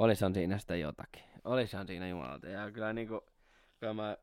[0.00, 1.22] Olisihan siinä sitä jotakin.
[1.44, 2.48] Olisihan siinä jumalauta.
[2.48, 3.20] Ja kyllä niinku,
[3.80, 4.16] kyllä mä,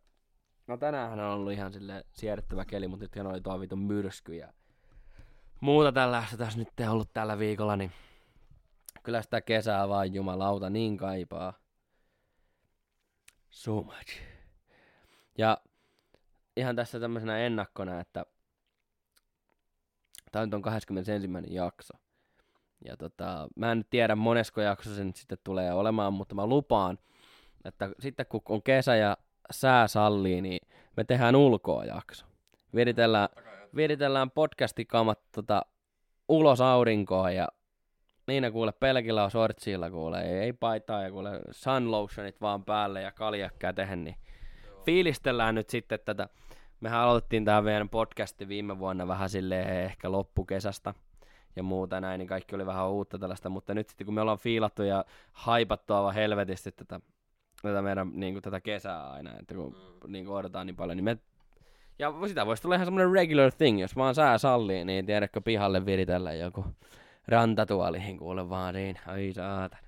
[0.67, 4.53] no tänään on ollut ihan sille siedettävä keli, mutta nythän oli tuo vitun myrsky ja
[5.61, 7.91] muuta tällaista tässä nyt ollut tällä viikolla, niin
[9.03, 11.53] kyllä sitä kesää vaan jumalauta niin kaipaa.
[13.49, 14.21] So much.
[15.37, 15.57] Ja
[16.57, 18.25] ihan tässä tämmöisenä ennakkona, että
[20.31, 21.29] tää nyt on 21.
[21.49, 22.06] jakso.
[22.85, 26.47] Ja tota, mä en nyt tiedä monesko jakso se nyt sitten tulee olemaan, mutta mä
[26.47, 26.99] lupaan,
[27.65, 29.17] että sitten kun on kesä ja
[29.51, 30.59] sää sallii, niin
[30.97, 32.25] me tehdään ulkoa jakso.
[32.75, 33.29] Viritellään,
[33.75, 35.61] viritellään podcastikamat tota,
[36.27, 37.47] ulos aurinkoon ja
[38.27, 43.01] Niina kuule pelkillä on sortsilla kuule, ei, ei paitaa ja kuule sun lotionit vaan päälle
[43.01, 44.15] ja kaljat kätehen, niin
[44.85, 46.29] fiilistellään nyt sitten tätä.
[46.79, 50.93] Mehän aloitettiin tämä meidän podcasti viime vuonna vähän silleen ehkä loppukesästä
[51.57, 54.37] ja muuta näin, niin kaikki oli vähän uutta tällaista, mutta nyt sitten kun me ollaan
[54.37, 56.99] fiilattu ja haipattu aivan helvetisti tätä,
[57.61, 60.11] tätä meidän niin kuin, tätä kesää aina, että kun mm.
[60.11, 61.17] niin kuin, odotetaan niin paljon, niin me
[61.99, 65.85] ja sitä voisi tulla ihan semmoinen regular thing, jos vaan sää sallii, niin tiedätkö pihalle
[65.85, 66.65] viritellä joku
[67.27, 69.79] rantatuoliin kuule vaan niin, ai saatan.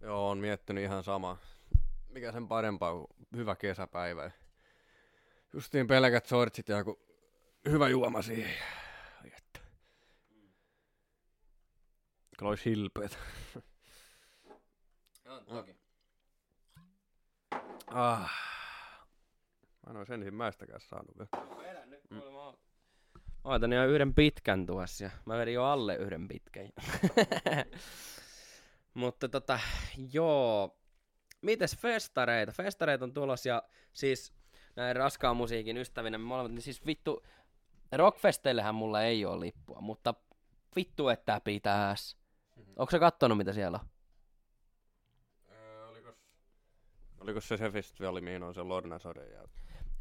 [0.00, 1.36] Joo, on miettinyt ihan sama.
[2.08, 3.06] Mikä sen parempaa kuin
[3.36, 4.30] hyvä kesäpäivä.
[5.52, 6.98] Justiin pelkät sortsit ja joku
[7.68, 8.54] hyvä juoma siihen.
[9.24, 9.60] Ai että.
[12.38, 13.18] Kyllä olisi hilpeet.
[15.26, 15.76] On toki.
[17.86, 18.30] Ah.
[19.86, 21.58] Mä en ois ensimmäistäkään saanut vielä.
[21.58, 22.58] Vedä nyt kuulemma.
[23.44, 26.68] Mä otan jo yhden pitkän tuossa ja mä vedin jo alle yhden pitkän.
[28.94, 29.60] Mutta tota,
[30.12, 30.78] joo.
[31.42, 32.52] Mites festareita?
[32.52, 33.62] Festareita on tulos ja
[33.92, 34.32] siis
[34.76, 37.26] näin raskaan musiikin ystävinä me molemmat, niin siis vittu,
[37.92, 40.14] rockfesteillehän mulla ei ole lippua, mutta
[40.76, 42.16] vittu että pitäis.
[42.58, 42.72] Mhm.
[42.76, 43.88] Onko sä kattonut mitä siellä on?
[45.90, 46.14] olikos...
[47.20, 49.44] olikos se se festivaali, mihin on se Lorna Sode ja...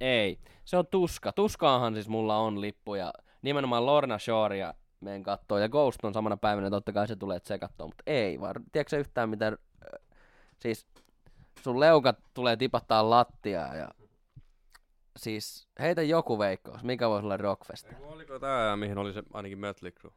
[0.01, 1.32] Ei, se on Tuska.
[1.32, 5.58] Tuskaahan siis mulla on lippu ja nimenomaan Lorna Shorea meen kattoo.
[5.58, 8.55] Ja Ghost on samana päivänä, totta kai se tulee tsekattua, mutta ei vaan.
[8.72, 9.99] Tiedätkö sä yhtään mitä, äh,
[10.60, 10.88] siis
[11.62, 13.91] sun leukat tulee tipattaa lattiaa ja
[15.18, 17.88] siis heitä joku veikkaus, mikä voisi olla Rockfest.
[18.01, 20.14] Oliko tää, mihin oli se ainakin Mötley Crue?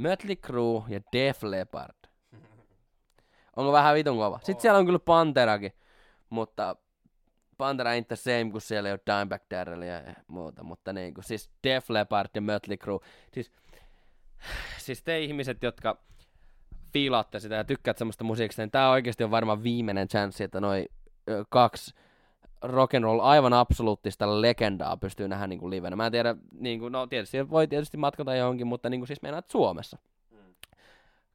[0.00, 1.96] Mötley Crue ja Def Leppard.
[3.56, 4.38] Onko vähän vitun kova?
[4.42, 5.72] Sitten siellä on kyllä Panterakin,
[6.30, 6.76] mutta
[7.56, 11.24] Pantera ain't the same, kun siellä ei ole Dimebag Darrellia ja muuta, mutta niin kuin,
[11.24, 13.00] siis Def Leppard ja Mötley Crue,
[13.32, 13.52] siis,
[14.78, 15.98] siis te ihmiset, jotka
[16.92, 20.88] fiilaatte sitä ja tykkäät semmoista musiikista, niin tää oikeasti on varmaan viimeinen chanssi, että noi
[21.48, 21.94] kaksi
[22.64, 25.96] rock'n'roll aivan absoluuttista legendaa pystyy nähdä niin kuin livenä.
[25.96, 29.22] Mä en tiedä, niin kuin, no tietysti voi tietysti matkata johonkin, mutta niin kuin siis
[29.22, 29.98] meinaat Suomessa.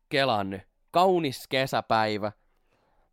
[0.10, 0.62] Kelaan nyt.
[0.92, 2.32] Kaunis kesäpäivä.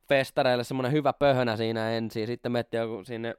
[0.09, 2.27] Festareille semmonen hyvä pöhönä siinä ensin.
[2.27, 3.35] Sitten menette joku sinne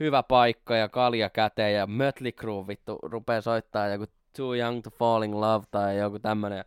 [0.00, 4.04] hyvä paikka ja kalja käteen ja Mötley Crue vittu rupee soittaa joku
[4.36, 6.64] Too Young to Fall in Love tai joku tämmönen.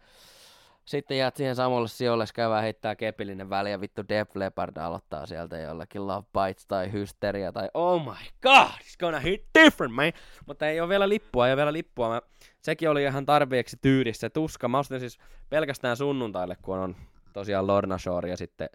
[0.92, 5.58] Sitten jäät siihen samalle sijoille, käydään heittää kepillinen väli ja vittu Def Leppard aloittaa sieltä
[5.58, 10.12] jollakin Love Bites tai Hysteria tai Oh my god, it's gonna hit different man.
[10.46, 12.10] Mutta ei ole vielä lippua, ei ole vielä lippua.
[12.10, 12.22] Mä,
[12.62, 14.68] sekin oli ihan tarpeeksi tyydissä tuska.
[14.68, 15.20] Mä ostin siis
[15.50, 16.96] pelkästään sunnuntaille, kun on
[17.34, 18.70] tosiaan Lorna Shore ja sitten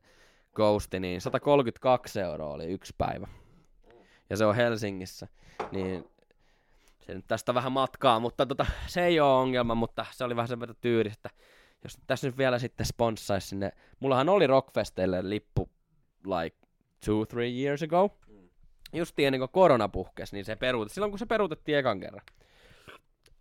[0.55, 3.29] Ghosti, niin 132 euroa oli yksi päivä.
[4.31, 5.29] Ja se on Helsingissä.
[5.71, 6.05] Niin
[7.01, 10.49] se nyt tästä vähän matkaa, mutta tota, se ei ole ongelma, mutta se oli vähän
[10.49, 11.31] sen tyydistä.
[11.85, 13.73] Jos tässä nyt vielä sitten sponssaisi sinne.
[14.01, 15.71] Mullahan oli Rockfesteille lippu
[16.25, 16.57] like
[17.05, 18.19] two, three years ago.
[18.93, 20.95] Just ennen kuin korona puhkesi, niin se peruutettiin.
[20.95, 22.23] Silloin kun se peruutettiin ekan kerran.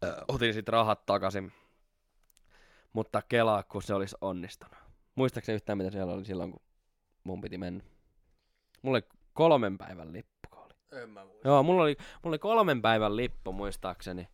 [0.04, 1.52] Ö, otin sitten rahat takaisin.
[2.94, 4.76] Mutta kelaa, kun se olisi onnistunut.
[5.16, 6.62] Muistaakseni yhtään, mitä siellä oli silloin, kun
[7.24, 7.84] mun piti mennä?
[8.82, 10.50] Mulla oli kolmen päivän lippu.
[10.52, 11.02] Oli.
[11.02, 11.48] En mä muista.
[11.48, 14.28] Joo, mulla oli, mulla oli kolmen päivän lippu muistaakseni.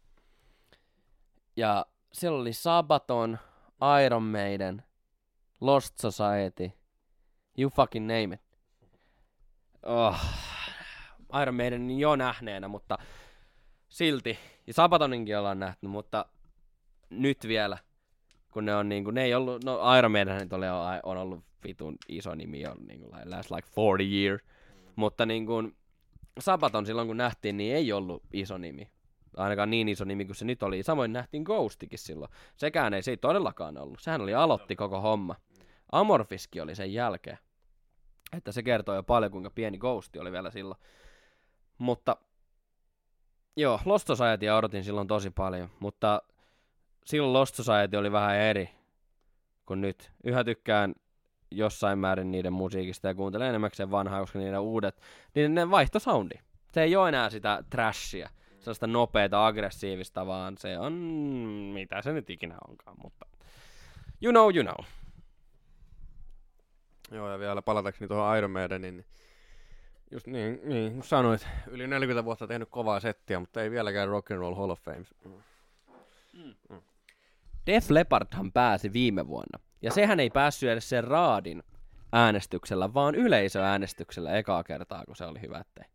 [1.55, 3.39] Ja siellä oli Sabaton,
[4.05, 4.83] Iron Maiden,
[5.61, 6.71] Lost Society,
[7.57, 8.41] you fucking name it.
[9.83, 10.19] Oh,
[11.41, 12.97] Iron Maiden jo nähneenä, mutta
[13.89, 14.39] silti.
[14.67, 16.25] Ja Sabatoninkin ollaan nähty, mutta
[17.09, 17.77] nyt vielä,
[18.51, 20.65] kun ne on niinku, ne ei ollut, no Iron Maiden nyt oli,
[21.03, 24.39] on ollut vitun iso nimi jo niinku last like 40 year.
[24.95, 25.53] Mutta niinku,
[26.39, 28.91] Sabaton silloin kun nähtiin, niin ei ollut iso nimi.
[29.37, 30.83] Ainakaan niin iso nimi kuin se nyt oli.
[30.83, 32.31] Samoin nähtiin Ghostikin silloin.
[32.55, 33.99] Sekään ei, se ei todellakaan ollut.
[33.99, 35.35] Sehän oli aloitti koko homma.
[35.91, 37.37] Amorfiski oli sen jälkeen.
[38.37, 40.79] Että se kertoo jo paljon, kuinka pieni Ghosti oli vielä silloin.
[41.77, 42.15] Mutta
[43.55, 46.21] joo, Lost Society odotin silloin tosi paljon, mutta
[47.05, 48.69] silloin Lost Society oli vähän eri
[49.65, 50.11] kuin nyt.
[50.23, 50.95] Yhä tykkään
[51.51, 55.01] jossain määrin niiden musiikista ja kuuntelen enemmäkseen vanhaa, koska niiden uudet,
[55.35, 56.35] niin ne vaihto soundi.
[56.73, 58.29] Se ei ole enää sitä trashia,
[58.61, 60.93] sellaista nopeata, aggressiivista, vaan se on,
[61.73, 63.25] mitä se nyt ikinä onkaan, mutta
[64.21, 64.85] you know, you know.
[67.11, 69.05] Joo, ja vielä palatakseni tuohon Iron Maidenin, niin
[70.11, 74.31] just niin, niin kun sanoit, yli 40 vuotta tehnyt kovaa settiä, mutta ei vieläkään Rock
[74.31, 75.05] and Roll Hall of Fame.
[77.67, 79.59] Def Leppardhan pääsi viime vuonna.
[79.81, 81.63] Ja sehän ei päässyt edes sen raadin
[82.13, 85.85] äänestyksellä, vaan yleisöäänestyksellä ekaa kertaa, kun se oli hyvä ettei.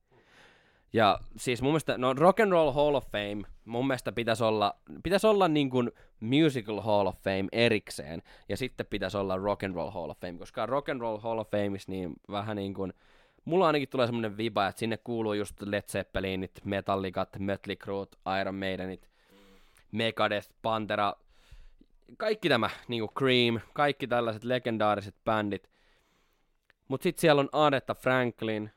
[0.97, 4.77] Ja siis mun mielestä, no Rock and Roll Hall of Fame, mun mielestä pitäisi olla,
[5.03, 9.75] pitäisi olla niin kuin Musical Hall of Fame erikseen, ja sitten pitäisi olla Rock and
[9.75, 12.93] Roll Hall of Fame, koska Rock and Roll Hall of Fameissa niin vähän niin kuin,
[13.45, 18.07] mulla ainakin tulee semmoinen viba, että sinne kuuluu just Led Zeppelinit, Metallicat, Mötley Crue,
[18.41, 19.09] Iron Maidenit,
[19.93, 21.15] Megadeth, Pantera,
[22.17, 25.71] kaikki tämä, niinku Cream, kaikki tällaiset legendaariset bändit.
[26.89, 28.71] Mut sit siellä on Aretha Franklin,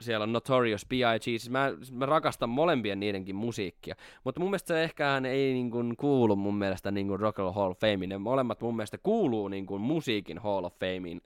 [0.00, 1.22] siellä on Notorious B.I.G.
[1.22, 3.94] Siis mä, mä rakastan molempien niidenkin musiikkia.
[4.24, 7.44] Mutta mun mielestä se ehkä ei niin kuin kuulu mun mielestä niin kuin Rock and
[7.44, 8.08] Roll Hall of Fameen.
[8.08, 11.20] Ne molemmat mun mielestä kuuluu niin kuin musiikin Hall of Fameen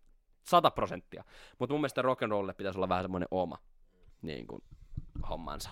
[0.44, 1.24] 100 prosenttia.
[1.58, 3.58] Mutta mun mielestä Rock and Rollille pitäisi olla vähän semmoinen oma
[4.22, 4.62] niin kuin,
[5.28, 5.70] hommansa.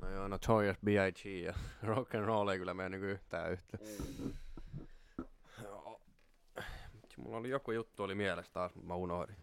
[0.00, 1.24] No joo, Notorious B.I.G.
[1.24, 3.78] ja Rock and Roll ei kyllä mene niinku yhtään yhtä.
[7.16, 9.36] Mulla oli joku juttu oli mielessä taas, mutta mä unohdin.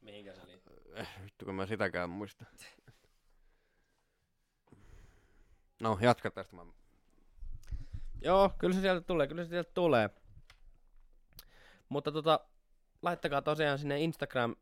[0.00, 0.61] Mihinkä se liittyy?
[0.94, 2.44] Eh, vittu, kun mä sitäkään muista.
[5.80, 6.56] No, jatka tästä.
[6.56, 6.62] Mä...
[8.20, 10.10] Joo, kyllä se sieltä tulee, kyllä se sieltä tulee.
[11.88, 12.40] Mutta tota,
[13.02, 14.56] laittakaa tosiaan sinne Instagram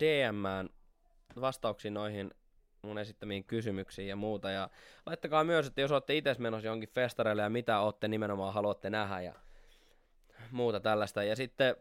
[0.00, 0.68] DMään
[1.40, 2.30] vastauksia noihin
[2.82, 4.50] mun esittämiin kysymyksiin ja muuta.
[4.50, 4.70] Ja
[5.06, 9.20] laittakaa myös, että jos olette itse menossa jonkin festareille ja mitä olette nimenomaan haluatte nähdä
[9.20, 9.34] ja
[10.50, 11.22] muuta tällaista.
[11.22, 11.76] Ja sitten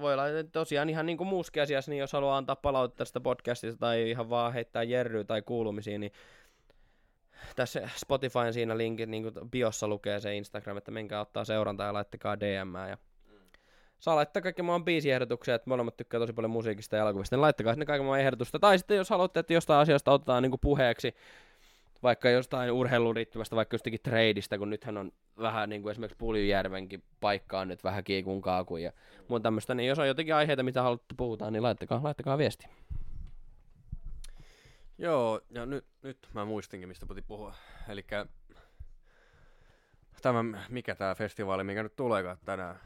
[0.00, 3.78] voi olla tosiaan ihan niin kuin muuskin asiassa, niin jos haluaa antaa palautetta tästä podcastista
[3.78, 6.12] tai ihan vaan heittää jerryä tai kuulumisiin, niin
[7.56, 11.92] tässä Spotifyn siinä linkit, niin kuin biossa lukee se Instagram, että menkää ottaa seurantaa ja
[11.92, 12.98] laittakaa DM ja
[14.02, 17.72] saa laittaa kaikki maan biisiehdotuksia, että molemmat tykkää tosi paljon musiikista ja elokuvista, niin laittakaa
[17.72, 18.58] sinne kaiken maan ehdotusta.
[18.58, 21.14] Tai sitten jos haluatte, että jostain asiasta otetaan niin puheeksi,
[22.02, 27.02] vaikka jostain urheiluun liittyvästä, vaikka jostakin tradeista, kun nythän on vähän niin kuin esimerkiksi Puljujärvenkin
[27.20, 28.92] paikkaan nyt vähän kiikun kaakun ja
[29.28, 32.66] muuta tämmöistä, niin jos on jotenkin aiheita, mitä haluatte puhutaan, niin laittakaa, laittakaa viesti.
[34.98, 37.54] Joo, ja nyt, nyt mä muistinkin, mistä piti puhua.
[37.88, 38.04] Eli
[40.22, 42.80] tämä, mikä tämä festivaali, mikä nyt tuleekaan tänään?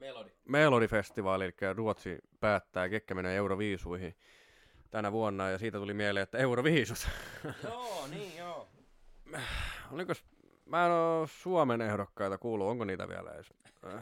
[0.00, 0.30] Melodi.
[0.48, 4.16] Melodifestivaali, eli Ruotsi päättää, ketkä menee Euroviisuihin
[4.94, 7.08] tänä vuonna, ja siitä tuli mieleen, että Euroviisut.
[7.64, 8.68] joo, niin joo.
[9.92, 10.12] Oliko,
[10.66, 13.52] mä en oo Suomen ehdokkaita kuullut, onko niitä vielä edes?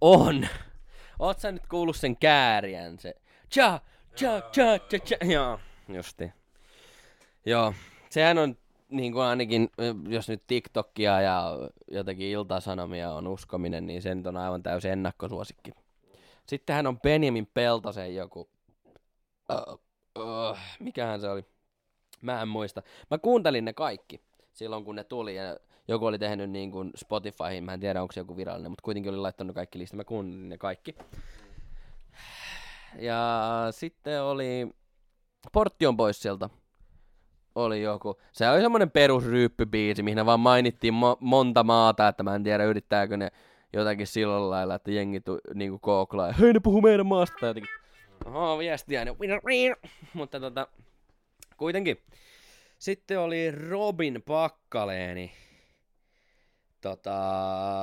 [0.00, 0.46] On.
[1.18, 3.14] Oot sä nyt kuullut sen kääriän, se
[3.54, 3.80] cha,
[4.16, 6.32] cha, cha, cha, cha, joo, justi.
[7.46, 7.74] Joo,
[8.10, 8.56] sehän on
[8.88, 9.70] niin kuin ainakin,
[10.08, 11.52] jos nyt TikTokia ja
[11.90, 15.72] jotakin iltasanomia on uskominen, niin se nyt on aivan täysin ennakkosuosikki.
[16.46, 18.48] Sittenhän on Benjamin Peltosen joku,
[19.52, 19.87] uh,
[20.22, 21.44] uh, mikähän se oli,
[22.22, 22.82] mä en muista.
[23.10, 24.20] Mä kuuntelin ne kaikki
[24.52, 25.56] silloin, kun ne tuli, ja
[25.88, 29.12] joku oli tehnyt niin kuin Spotifyhin, mä en tiedä onko se joku virallinen, mutta kuitenkin
[29.12, 30.94] oli laittanut kaikki listat, mä kuuntelin ne kaikki.
[32.98, 34.68] Ja sitten oli,
[35.52, 36.50] Portti on pois sieltä,
[37.54, 38.20] oli joku.
[38.32, 43.16] Se oli semmoinen perusryyppybiisi, mihin vaan mainittiin mo- monta maata, että mä en tiedä yrittääkö
[43.16, 43.30] ne
[43.72, 47.70] jotakin sillä lailla, että jengi tu- niinku kooklaa hei ne puhuu meidän maasta tai jotenkin.
[48.24, 49.06] Oho, viestiä.
[50.14, 50.68] Mutta tota,
[51.56, 51.98] kuitenkin.
[52.78, 55.32] Sitten oli Robin Pakkaleeni.
[56.80, 57.20] Tota,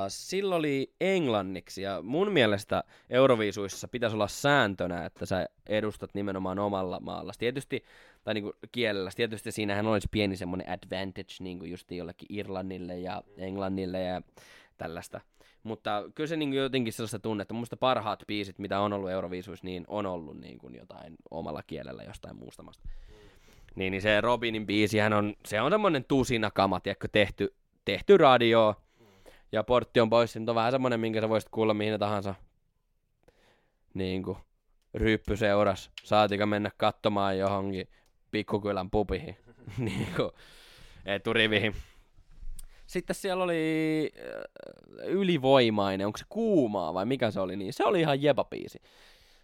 [0.08, 7.00] silloin oli englanniksi ja mun mielestä Euroviisuissa pitäisi olla sääntönä, että sä edustat nimenomaan omalla
[7.00, 7.32] maalla.
[7.38, 7.84] Tietysti,
[8.24, 14.00] tai niinku kielellä, tietysti siinähän olisi pieni semmoinen advantage niinku just jollekin Irlannille ja Englannille
[14.00, 14.22] ja
[14.78, 15.20] tällaista.
[15.66, 17.54] Mutta kyllä se niinku jotenkin sellaista tunnetta.
[17.54, 22.36] Mun parhaat biisit, mitä on ollut Euroviisuissa, niin on ollut niinku jotain omalla kielellä jostain
[22.36, 22.88] muusta maasta.
[23.74, 27.54] Niin, niin se Robinin biisihän on, se on semmoinen tusina kama, tiedätkö, tehty,
[27.84, 28.74] tehty radio,
[29.52, 32.34] ja portti on pois, niin on vähän semmonen, minkä sä voisit kuulla mihin tahansa
[33.94, 34.38] niin kuin,
[34.94, 35.90] ryyppyseuras.
[36.04, 37.88] Saatika mennä katsomaan johonkin
[38.30, 39.36] pikkukylän pubihin,
[39.78, 40.30] niin kuin,
[41.06, 41.74] eturivihin.
[42.86, 48.00] Sitten siellä oli äh, ylivoimainen, onko se kuumaa vai mikä se oli, niin se oli
[48.00, 48.78] ihan jebapiisi.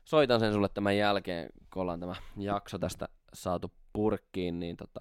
[0.04, 5.00] Soitan sen sulle tämän jälkeen, kun ollaan tämä jakso tästä saatu purkkiin, niin tota,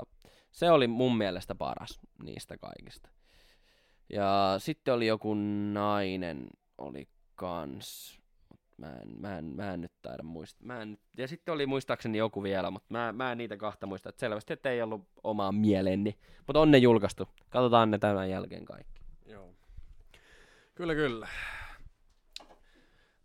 [0.52, 3.10] se oli mun mielestä paras niistä kaikista.
[4.10, 5.34] Ja sitten oli joku
[5.74, 8.21] nainen, oli kans.
[8.82, 10.66] Mä en, mä en, mä en nyt taida muista.
[10.66, 14.10] Mä en, ja sitten oli muistaakseni joku vielä, mutta mä, mä en niitä kahta muista.
[14.10, 16.18] Että selvästi, että ei ollut omaa mieleni.
[16.48, 17.30] Mutta on ne julkaistu.
[17.50, 19.02] Katsotaan ne tämän jälkeen kaikki.
[19.26, 19.54] Joo.
[20.76, 21.28] Kyllä, kyllä.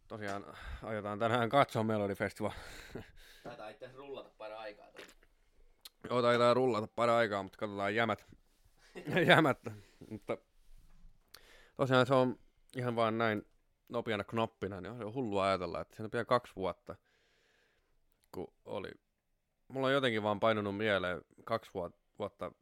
[0.08, 0.44] Tosiaan
[0.82, 2.50] aiotaan tänään katsoa Melodifestival.
[3.44, 4.86] Taitaa itse rullata pari aikaa.
[6.10, 8.26] Joo, taitaa rullata pari aikaa, mutta katsotaan jämät.
[9.28, 9.70] jämättä.
[10.10, 10.38] Mutta
[11.76, 12.38] tosiaan se on
[12.76, 13.46] ihan vaan näin
[13.88, 16.96] nopeana knoppina, niin on se hullua ajatella, että siinä on vielä kaksi vuotta,
[18.32, 18.90] kun oli.
[19.68, 21.70] Mulla on jotenkin vaan painunut mieleen kaksi
[22.18, 22.52] vuotta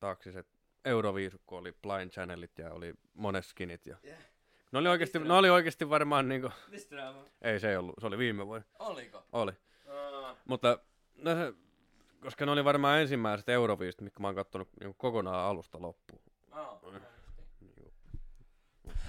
[0.00, 0.44] taakse se
[0.84, 3.86] Euroviisu, kun oli Blind Channelit ja oli Moneskinit.
[3.86, 3.96] Ja...
[4.04, 4.18] Yeah.
[4.72, 6.50] Ne oli oikeasti, ne oli oikeasti varmaan niinku...
[7.42, 8.66] Ei se ei ollut, se oli viime vuonna.
[8.78, 9.24] Oliko?
[9.32, 9.52] Oli.
[9.86, 10.36] Uh.
[10.44, 10.78] Mutta
[11.16, 11.54] no se,
[12.20, 16.22] koska ne oli varmaan ensimmäiset Euroviisut, mitkä mä oon kattonut niin kokonaan alusta loppuun.
[16.52, 16.92] Oh.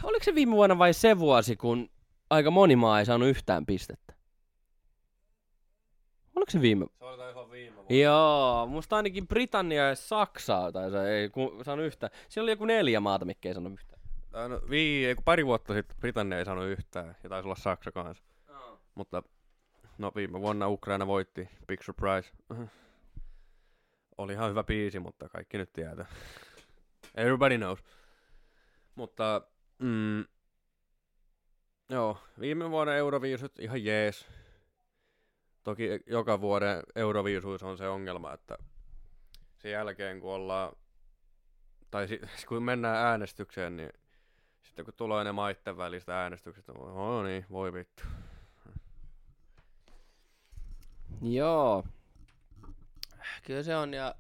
[0.04, 1.90] Oliko se viime vuonna vai se vuosi, kun
[2.30, 4.14] aika moni maa ei saanut yhtään pistettä?
[6.36, 6.86] Oliko se viime?
[7.00, 7.96] Se oli ihan viime vuonna.
[7.96, 11.30] Joo, musta ainakin Britannia ja Saksaa tai se ei
[11.66, 12.12] saanut yhtään.
[12.30, 14.02] Siellä oli joku neljä maata, mikä ei saanut yhtään.
[14.50, 18.24] No, vii, ei, pari vuotta sitten Britannia ei saanut yhtään, ja taisi olla Saksa kanssa.
[18.50, 18.80] Oh.
[18.96, 19.24] Mutta
[19.98, 22.32] no viime vuonna Ukraina voitti, big surprise.
[24.18, 26.06] Oli ihan hyvä biisi, mutta kaikki nyt tietää.
[27.16, 27.80] Everybody knows.
[28.96, 29.42] Mutta
[29.80, 30.26] mm,
[31.90, 34.28] Joo, viime vuoden Euroviisut ihan jees.
[35.64, 38.58] Toki joka vuoden Euroviisuissa on se ongelma, että
[39.58, 40.76] sen jälkeen kun ollaan,
[41.92, 43.90] tai si- kun mennään äänestykseen, niin
[44.62, 48.04] sitten kun tulee ne maitten välistä äänestykset, no niin, voi vittu.
[51.22, 51.84] Joo.
[53.44, 54.16] Kyllä se on, ja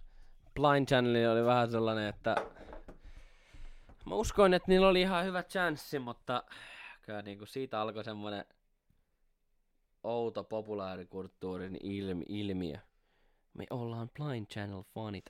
[0.53, 2.35] Blind Channel oli vähän sellainen, että
[4.05, 6.43] mä uskoin, että niillä oli ihan hyvä chanssi, mutta
[7.01, 8.45] kyllä niin kuin siitä alkoi semmoinen
[10.03, 12.77] outo populaarikulttuurin ilmi- ilmiö.
[13.53, 15.25] Me ollaan Blind Channel fanit.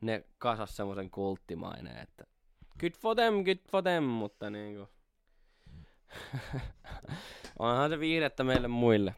[0.00, 2.24] Ne kasas semmoisen kulttimaineen, että
[2.80, 4.88] good for them, good for them, mutta niinku...
[7.58, 9.14] Onhan se viihdettä meille muille.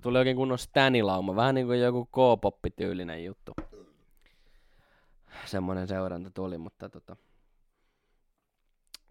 [0.00, 3.52] Tuli oikein kunnon stanilauma, vähän niin kuin joku K-poppi-tyylinen juttu.
[5.44, 7.16] Semmonen seuranta tuli, mutta tota...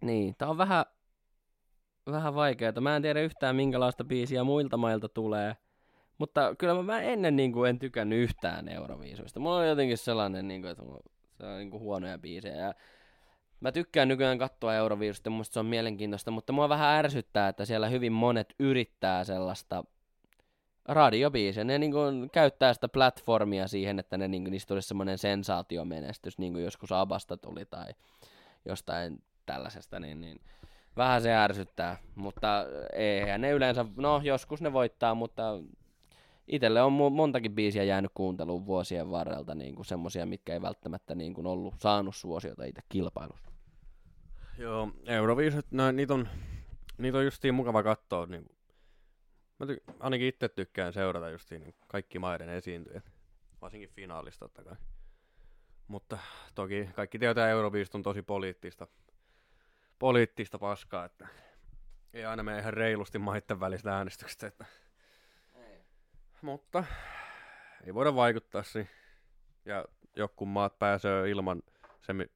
[0.04, 0.84] Niin, tää on vähän,
[2.06, 2.80] vähän vaikeaa.
[2.80, 5.56] Mä en tiedä yhtään minkälaista biisiä muilta mailta tulee.
[6.18, 9.40] Mutta kyllä mä ennen niin kuin en tykännyt yhtään Euroviisuista.
[9.40, 10.84] Mulla on jotenkin sellainen, niin kuin, että
[11.38, 12.56] se on niin kuin huonoja biisejä.
[12.56, 12.74] Ja
[13.60, 17.88] mä tykkään nykyään katsoa Euroviisusta, musta se on mielenkiintoista, mutta mua vähän ärsyttää, että siellä
[17.88, 19.84] hyvin monet yrittää sellaista
[20.84, 21.64] radiobiisiä.
[21.64, 26.38] Ne niin kuin käyttää sitä platformia siihen, että ne, niin kuin, niistä tulisi semmoinen sensaatiomenestys,
[26.38, 27.86] niin kuin joskus Abasta tuli tai
[28.64, 30.40] jostain tällaisesta, niin, niin
[30.96, 35.42] vähän se ärsyttää, mutta eihän ne yleensä, no joskus ne voittaa, mutta
[36.48, 41.34] itselle on montakin biisiä jäänyt kuunteluun vuosien varrelta, niin kuin semmosia, mitkä ei välttämättä niin
[41.34, 43.50] kuin ollut saanut suosiota itse kilpailussa.
[44.58, 46.28] Joo, Euroviisut, no, niitä on,
[46.98, 48.26] niitä on justiin mukava katsoa.
[48.26, 48.46] Niin,
[49.58, 53.04] mä ty- ainakin itse tykkään seurata justiin niin kaikki maiden esiintyjät,
[53.60, 54.76] varsinkin finaalista totta kai.
[55.88, 56.18] Mutta
[56.54, 58.86] toki kaikki tietää, että Euroviisut on tosi poliittista,
[59.98, 61.28] poliittista paskaa, että
[62.12, 64.46] ei aina mene ihan reilusti maiden välistä äänestyksestä.
[64.46, 64.64] Että.
[65.54, 65.84] Ei.
[66.42, 66.84] Mutta
[67.84, 68.90] ei voida vaikuttaa siihen.
[69.64, 69.84] Ja
[70.16, 71.62] joku maat pääsee ilman
[72.00, 72.26] semi,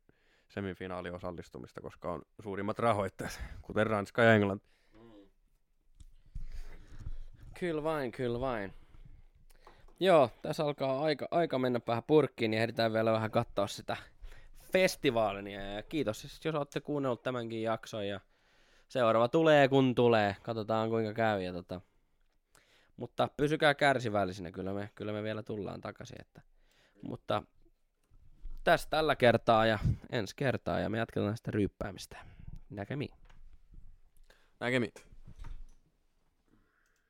[0.48, 4.68] semifinaali osallistumista, koska on suurimmat rahoittajat, kuten Ranska ja Englanti.
[7.60, 8.74] Kyllä vain, kyllä vain.
[10.00, 13.96] Joo, tässä alkaa aika, aika mennä vähän purkkiin ja ehditään vielä vähän katsoa sitä
[14.72, 15.62] festivaalia.
[15.62, 18.20] Ja kiitos, siis, jos olette kuunnellut tämänkin jakson ja
[18.88, 20.36] seuraava tulee kun tulee.
[20.42, 21.42] Katsotaan kuinka käy.
[21.42, 21.80] Ja tota.
[22.96, 26.20] Mutta pysykää kärsivällisinä, kyllä me, kyllä me vielä tullaan takaisin.
[26.20, 26.42] Että.
[27.02, 27.42] Mutta
[28.64, 29.78] tässä tällä kertaa ja
[30.10, 32.16] ensi kertaa ja me jatketaan sitä ryyppäämistä.
[32.70, 33.14] Näkemiin.
[34.60, 34.92] Näkemiin.